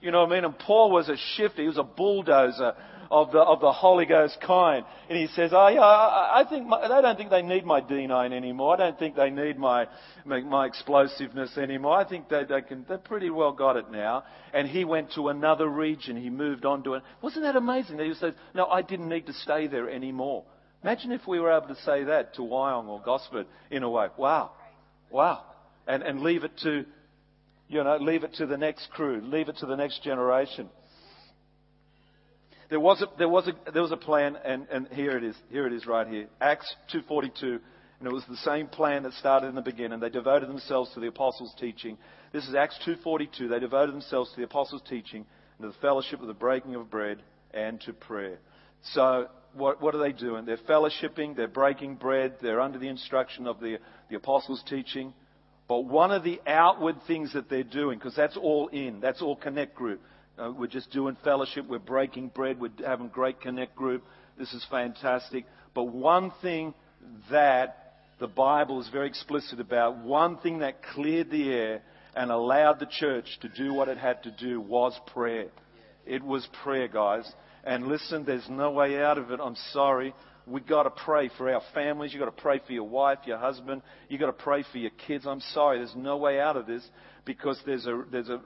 You 0.04 0.10
know 0.10 0.20
what 0.20 0.32
I 0.32 0.34
mean? 0.34 0.44
And 0.44 0.58
Paul 0.58 0.90
was 0.90 1.08
a 1.08 1.16
shifter. 1.34 1.62
He 1.62 1.68
was 1.68 1.78
a 1.78 1.82
bulldozer 1.82 2.74
of 3.10 3.32
the, 3.32 3.38
of 3.38 3.60
the 3.60 3.72
Holy 3.72 4.04
Ghost 4.04 4.36
kind. 4.46 4.84
And 5.08 5.18
he 5.18 5.28
says, 5.28 5.52
oh, 5.54 5.68
yeah, 5.68 5.80
I, 5.80 6.42
I 6.42 6.44
think 6.44 6.66
my, 6.66 6.82
they 6.82 7.00
don't 7.00 7.16
think 7.16 7.30
they 7.30 7.40
need 7.40 7.64
my 7.64 7.80
D9 7.80 8.32
anymore. 8.34 8.74
I 8.74 8.76
don't 8.76 8.98
think 8.98 9.16
they 9.16 9.30
need 9.30 9.58
my, 9.58 9.86
my, 10.26 10.40
my 10.40 10.66
explosiveness 10.66 11.56
anymore. 11.56 11.96
I 11.96 12.04
think 12.06 12.28
they, 12.28 12.44
they 12.44 12.60
can, 12.60 12.84
they 12.86 12.98
pretty 12.98 13.30
well 13.30 13.52
got 13.52 13.76
it 13.76 13.90
now. 13.90 14.24
And 14.52 14.68
he 14.68 14.84
went 14.84 15.12
to 15.14 15.28
another 15.28 15.68
region. 15.68 16.18
He 16.18 16.28
moved 16.28 16.66
on 16.66 16.82
to 16.84 16.94
it. 16.94 17.02
Wasn't 17.22 17.42
that 17.42 17.56
amazing? 17.56 17.98
He 17.98 18.12
said, 18.12 18.34
no, 18.54 18.66
I 18.66 18.82
didn't 18.82 19.08
need 19.08 19.24
to 19.26 19.32
stay 19.32 19.68
there 19.68 19.88
anymore. 19.88 20.44
Imagine 20.82 21.12
if 21.12 21.26
we 21.26 21.40
were 21.40 21.50
able 21.50 21.68
to 21.68 21.80
say 21.82 22.04
that 22.04 22.34
to 22.34 22.42
Wyong 22.42 22.88
or 22.88 23.00
Gosford 23.00 23.46
in 23.70 23.82
a 23.82 23.88
way. 23.88 24.08
Wow. 24.18 24.50
Wow. 25.10 25.44
And, 25.86 26.02
and 26.02 26.20
leave 26.20 26.44
it 26.44 26.58
to, 26.62 26.84
you 27.74 27.82
know, 27.82 27.96
leave 27.96 28.22
it 28.22 28.32
to 28.34 28.46
the 28.46 28.56
next 28.56 28.88
crew, 28.92 29.20
leave 29.20 29.48
it 29.48 29.56
to 29.56 29.66
the 29.66 29.74
next 29.74 30.04
generation. 30.04 30.68
There 32.70 32.78
was 32.78 33.02
a, 33.02 33.06
there 33.18 33.28
was 33.28 33.48
a, 33.48 33.72
there 33.72 33.82
was 33.82 33.90
a 33.90 33.96
plan, 33.96 34.38
and, 34.44 34.68
and 34.70 34.86
here 34.88 35.16
it 35.18 35.24
is. 35.24 35.34
Here 35.50 35.66
it 35.66 35.72
is 35.72 35.84
right 35.84 36.06
here. 36.06 36.28
Acts 36.40 36.72
2.42. 36.94 37.58
And 37.98 38.08
it 38.08 38.12
was 38.12 38.24
the 38.28 38.36
same 38.38 38.68
plan 38.68 39.02
that 39.02 39.12
started 39.14 39.48
in 39.48 39.54
the 39.56 39.62
beginning. 39.62 39.98
They 39.98 40.08
devoted 40.08 40.48
themselves 40.48 40.92
to 40.94 41.00
the 41.00 41.08
apostles' 41.08 41.54
teaching. 41.58 41.98
This 42.32 42.46
is 42.46 42.54
Acts 42.54 42.78
2.42. 42.86 43.48
They 43.48 43.58
devoted 43.58 43.92
themselves 43.92 44.30
to 44.30 44.36
the 44.36 44.44
apostles' 44.44 44.82
teaching, 44.88 45.26
and 45.58 45.66
to 45.66 45.68
the 45.68 45.80
fellowship 45.80 46.20
of 46.20 46.28
the 46.28 46.34
breaking 46.34 46.76
of 46.76 46.90
bread, 46.90 47.22
and 47.52 47.80
to 47.82 47.92
prayer. 47.92 48.38
So 48.92 49.28
what, 49.54 49.82
what 49.82 49.94
are 49.94 50.02
they 50.02 50.12
doing? 50.12 50.44
They're 50.44 50.58
fellowshipping, 50.58 51.36
they're 51.36 51.48
breaking 51.48 51.96
bread, 51.96 52.36
they're 52.40 52.60
under 52.60 52.78
the 52.78 52.88
instruction 52.88 53.46
of 53.46 53.58
the, 53.58 53.78
the 54.10 54.16
apostles' 54.16 54.62
teaching. 54.68 55.12
But 55.66 55.80
one 55.80 56.12
of 56.12 56.24
the 56.24 56.40
outward 56.46 56.96
things 57.06 57.32
that 57.32 57.48
they're 57.48 57.62
doing, 57.62 57.98
because 57.98 58.14
that's 58.14 58.36
all 58.36 58.68
in, 58.68 59.00
that's 59.00 59.22
all 59.22 59.36
connect 59.36 59.74
group. 59.74 60.00
Uh, 60.38 60.52
we're 60.56 60.66
just 60.66 60.90
doing 60.90 61.16
fellowship. 61.24 61.66
We're 61.68 61.78
breaking 61.78 62.28
bread. 62.28 62.60
We're 62.60 62.70
having 62.84 63.08
great 63.08 63.40
connect 63.40 63.76
group. 63.76 64.04
This 64.38 64.52
is 64.52 64.66
fantastic. 64.70 65.46
But 65.74 65.84
one 65.84 66.32
thing 66.42 66.74
that 67.30 67.94
the 68.18 68.26
Bible 68.26 68.80
is 68.80 68.88
very 68.88 69.08
explicit 69.08 69.60
about, 69.60 69.98
one 69.98 70.38
thing 70.38 70.58
that 70.58 70.82
cleared 70.82 71.30
the 71.30 71.50
air 71.50 71.82
and 72.14 72.30
allowed 72.30 72.78
the 72.78 72.86
church 72.86 73.38
to 73.40 73.48
do 73.48 73.72
what 73.72 73.88
it 73.88 73.98
had 73.98 74.22
to 74.24 74.30
do 74.30 74.60
was 74.60 74.98
prayer. 75.12 75.48
It 76.06 76.22
was 76.22 76.46
prayer, 76.62 76.88
guys. 76.88 77.30
And 77.64 77.86
listen, 77.86 78.24
there's 78.24 78.48
no 78.48 78.70
way 78.70 79.02
out 79.02 79.18
of 79.18 79.30
it. 79.30 79.40
I'm 79.42 79.56
sorry. 79.72 80.14
We've 80.46 80.66
got 80.66 80.82
to 80.82 80.90
pray 80.90 81.30
for 81.38 81.52
our 81.52 81.62
families. 81.72 82.12
You've 82.12 82.20
got 82.20 82.36
to 82.36 82.42
pray 82.42 82.60
for 82.66 82.72
your 82.72 82.84
wife, 82.84 83.18
your 83.24 83.38
husband. 83.38 83.82
You've 84.08 84.20
got 84.20 84.26
to 84.26 84.44
pray 84.44 84.64
for 84.70 84.78
your 84.78 84.90
kids. 85.06 85.26
I'm 85.26 85.40
sorry. 85.40 85.78
There's 85.78 85.96
no 85.96 86.18
way 86.18 86.38
out 86.38 86.56
of 86.56 86.66
this 86.66 86.86
because 87.24 87.58
there's 87.64 87.86
a, 87.86 88.04
there's 88.10 88.28
a 88.28 88.40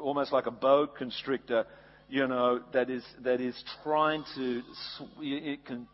almost 0.00 0.32
like 0.32 0.46
a 0.46 0.50
boa 0.50 0.86
constrictor, 0.86 1.66
you 2.08 2.26
know, 2.26 2.60
that 2.72 2.90
is, 2.90 3.04
that 3.22 3.40
is 3.40 3.54
trying 3.82 4.24
to, 4.34 4.62
it 5.20 5.64
can 5.64 5.86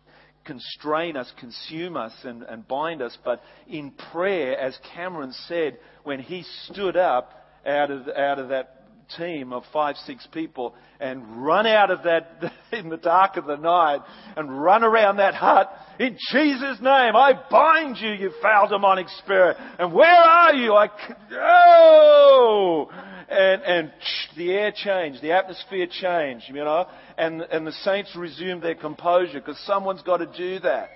constrain 0.44 1.16
us, 1.16 1.32
consume 1.38 1.96
us, 1.96 2.12
and, 2.24 2.42
and 2.42 2.66
bind 2.66 3.00
us. 3.02 3.16
But 3.24 3.42
in 3.68 3.92
prayer, 4.12 4.58
as 4.58 4.76
Cameron 4.94 5.32
said, 5.46 5.78
when 6.04 6.20
he 6.20 6.44
stood 6.64 6.96
up 6.96 7.32
out 7.66 7.90
of, 7.90 8.08
out 8.08 8.38
of 8.38 8.48
that 8.48 8.81
team 9.16 9.52
of 9.52 9.64
five, 9.72 9.96
six 10.06 10.26
people 10.32 10.74
and 11.00 11.44
run 11.44 11.66
out 11.66 11.90
of 11.90 12.04
that 12.04 12.52
in 12.72 12.88
the 12.88 12.96
dark 12.96 13.36
of 13.36 13.46
the 13.46 13.56
night 13.56 14.00
and 14.36 14.62
run 14.62 14.84
around 14.84 15.16
that 15.16 15.34
hut 15.34 15.72
in 15.98 16.16
Jesus' 16.30 16.78
name. 16.80 17.16
I 17.16 17.32
bind 17.50 17.98
you, 17.98 18.10
you 18.10 18.32
foul 18.40 18.68
demonic 18.68 19.08
spirit. 19.24 19.56
And 19.78 19.92
where 19.92 20.08
are 20.08 20.54
you? 20.54 20.74
I, 20.74 20.88
oh! 21.32 22.90
and, 23.32 23.62
and 23.62 23.92
the 24.36 24.52
air 24.52 24.72
changed, 24.74 25.22
the 25.22 25.32
atmosphere 25.32 25.86
changed, 25.90 26.46
you 26.48 26.54
know, 26.54 26.86
and, 27.16 27.40
and 27.40 27.66
the 27.66 27.72
saints 27.72 28.14
resumed 28.14 28.62
their 28.62 28.74
composure 28.74 29.40
because 29.40 29.58
someone's 29.66 30.02
got 30.02 30.18
to 30.18 30.26
do 30.36 30.60
that. 30.60 30.90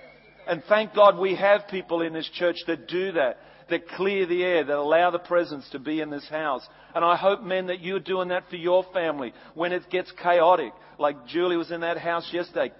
And 0.47 0.63
thank 0.69 0.93
God 0.93 1.17
we 1.17 1.35
have 1.35 1.67
people 1.69 2.01
in 2.01 2.13
this 2.13 2.29
church 2.33 2.57
that 2.67 2.87
do 2.87 3.11
that, 3.13 3.37
that 3.69 3.87
clear 3.89 4.25
the 4.25 4.43
air, 4.43 4.63
that 4.63 4.77
allow 4.77 5.11
the 5.11 5.19
presence 5.19 5.67
to 5.71 5.79
be 5.79 6.01
in 6.01 6.09
this 6.09 6.27
house. 6.29 6.67
And 6.95 7.03
I 7.03 7.15
hope, 7.15 7.43
men, 7.43 7.67
that 7.67 7.81
you're 7.81 7.99
doing 7.99 8.29
that 8.29 8.49
for 8.49 8.55
your 8.55 8.85
family 8.93 9.33
when 9.53 9.71
it 9.71 9.89
gets 9.89 10.11
chaotic. 10.21 10.73
Like 10.97 11.27
Julie 11.27 11.57
was 11.57 11.71
in 11.71 11.81
that 11.81 11.97
house 11.97 12.29
yesterday. 12.31 12.73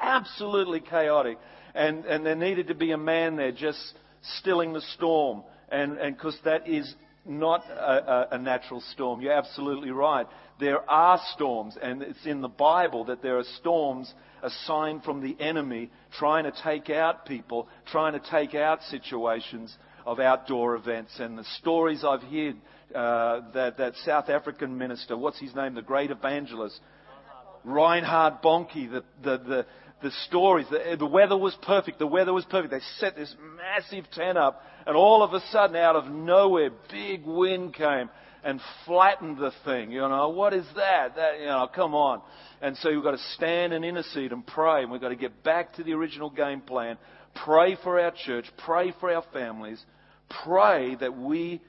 Absolutely 0.00 0.80
chaotic. 0.80 1.38
And, 1.74 2.04
and 2.04 2.24
there 2.24 2.34
needed 2.34 2.68
to 2.68 2.74
be 2.74 2.92
a 2.92 2.98
man 2.98 3.36
there 3.36 3.52
just 3.52 3.94
stilling 4.38 4.72
the 4.72 4.80
storm. 4.96 5.42
And 5.70 5.98
because 6.16 6.38
that 6.44 6.68
is 6.68 6.94
not 7.24 7.64
a, 7.68 7.72
a, 7.72 8.28
a, 8.32 8.38
natural 8.38 8.80
storm. 8.92 9.20
You're 9.20 9.32
absolutely 9.34 9.90
right. 9.90 10.26
There 10.58 10.88
are 10.90 11.20
storms, 11.34 11.76
and 11.80 12.02
it's 12.02 12.26
in 12.26 12.40
the 12.40 12.48
Bible 12.48 13.04
that 13.04 13.22
there 13.22 13.38
are 13.38 13.44
storms, 13.58 14.12
a 14.42 14.50
sign 14.66 15.00
from 15.00 15.22
the 15.22 15.36
enemy 15.38 15.90
trying 16.12 16.44
to 16.44 16.52
take 16.62 16.90
out 16.90 17.26
people, 17.26 17.68
trying 17.86 18.14
to 18.14 18.30
take 18.30 18.54
out 18.54 18.82
situations 18.84 19.76
of 20.06 20.20
outdoor 20.20 20.76
events. 20.76 21.12
And 21.18 21.38
the 21.38 21.44
stories 21.58 22.04
I've 22.04 22.22
heard 22.22 22.56
uh, 22.94 23.40
that, 23.54 23.78
that 23.78 23.94
South 24.04 24.28
African 24.28 24.76
minister, 24.76 25.16
what's 25.16 25.38
his 25.38 25.54
name, 25.54 25.74
the 25.74 25.82
great 25.82 26.10
evangelist, 26.10 26.80
Reinhard 27.64 28.42
Bonnke, 28.42 28.90
the, 28.90 29.04
the, 29.22 29.38
the, 29.38 29.66
the 30.02 30.10
stories. 30.26 30.66
The, 30.70 30.96
the 30.98 31.06
weather 31.06 31.36
was 31.36 31.56
perfect. 31.62 31.98
The 31.98 32.06
weather 32.06 32.32
was 32.32 32.44
perfect. 32.46 32.72
They 32.72 32.80
set 32.98 33.16
this 33.16 33.34
massive 33.56 34.10
tent 34.12 34.38
up, 34.38 34.62
and 34.86 34.96
all 34.96 35.22
of 35.22 35.34
a 35.34 35.40
sudden, 35.50 35.76
out 35.76 35.96
of 35.96 36.10
nowhere, 36.10 36.70
big 36.90 37.24
wind 37.24 37.74
came 37.74 38.08
and 38.42 38.60
flattened 38.86 39.36
the 39.36 39.52
thing. 39.64 39.92
You 39.92 40.00
know, 40.00 40.30
what 40.30 40.54
is 40.54 40.64
that? 40.76 41.16
That 41.16 41.40
you 41.40 41.46
know, 41.46 41.68
come 41.74 41.94
on. 41.94 42.22
And 42.62 42.76
so 42.78 42.90
we've 42.90 43.02
got 43.02 43.12
to 43.12 43.22
stand 43.34 43.72
and 43.72 43.84
intercede 43.84 44.32
and 44.32 44.46
pray, 44.46 44.82
and 44.82 44.90
we've 44.90 45.00
got 45.00 45.10
to 45.10 45.16
get 45.16 45.42
back 45.42 45.74
to 45.74 45.84
the 45.84 45.92
original 45.92 46.30
game 46.30 46.60
plan. 46.60 46.96
Pray 47.34 47.76
for 47.82 48.00
our 48.00 48.12
church. 48.12 48.46
Pray 48.64 48.92
for 49.00 49.12
our 49.12 49.24
families. 49.32 49.82
Pray 50.44 50.96
that 51.00 51.16
we 51.16 51.60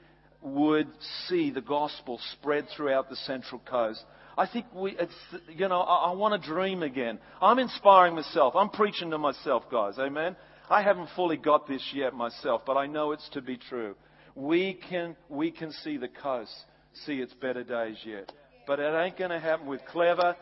would 0.42 0.88
see 1.28 1.50
the 1.50 1.60
gospel 1.60 2.20
spread 2.32 2.66
throughout 2.76 3.08
the 3.08 3.16
Central 3.16 3.60
Coast. 3.60 4.04
I 4.36 4.46
think 4.46 4.66
we, 4.74 4.96
it's, 4.98 5.14
you 5.48 5.68
know, 5.68 5.80
I, 5.80 6.10
I 6.10 6.12
want 6.12 6.40
to 6.40 6.48
dream 6.48 6.82
again. 6.82 7.18
I'm 7.40 7.58
inspiring 7.58 8.14
myself. 8.14 8.54
I'm 8.56 8.70
preaching 8.70 9.10
to 9.10 9.18
myself, 9.18 9.64
guys. 9.70 9.98
Amen. 9.98 10.36
I 10.70 10.82
haven't 10.82 11.10
fully 11.14 11.36
got 11.36 11.68
this 11.68 11.86
yet 11.94 12.14
myself, 12.14 12.62
but 12.66 12.76
I 12.76 12.86
know 12.86 13.12
it's 13.12 13.28
to 13.30 13.42
be 13.42 13.56
true. 13.56 13.94
We 14.34 14.80
can, 14.88 15.16
we 15.28 15.50
can 15.50 15.70
see 15.72 15.98
the 15.98 16.08
coast, 16.08 16.54
see 17.04 17.16
its 17.16 17.34
better 17.34 17.62
days 17.62 17.98
yet. 18.04 18.32
But 18.66 18.80
it 18.80 18.94
ain't 18.94 19.18
going 19.18 19.30
to 19.30 19.40
happen 19.40 19.66
with 19.66 19.84
clever, 19.86 20.34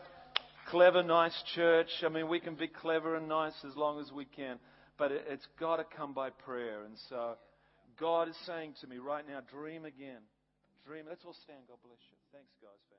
clever, 0.69 1.03
nice 1.03 1.35
church. 1.53 1.89
I 2.03 2.09
mean, 2.09 2.29
we 2.29 2.39
can 2.39 2.55
be 2.55 2.67
clever 2.67 3.17
and 3.17 3.27
nice 3.27 3.55
as 3.67 3.75
long 3.75 3.99
as 3.99 4.11
we 4.11 4.25
can, 4.25 4.57
but 5.01 5.11
it, 5.11 5.25
it's 5.27 5.47
got 5.59 5.77
to 5.77 5.85
come 5.97 6.13
by 6.13 6.29
prayer. 6.29 6.85
And 6.85 6.93
so, 7.09 7.33
God 7.99 8.29
is 8.29 8.37
saying 8.45 8.75
to 8.81 8.87
me 8.87 8.99
right 8.99 9.27
now, 9.27 9.39
dream 9.49 9.83
again. 9.83 10.21
Dream. 10.85 11.05
Let's 11.09 11.25
all 11.25 11.33
stand. 11.33 11.61
God 11.67 11.77
bless 11.83 11.97
you. 12.11 12.17
Thanks, 12.31 12.53
guys. 12.61 12.90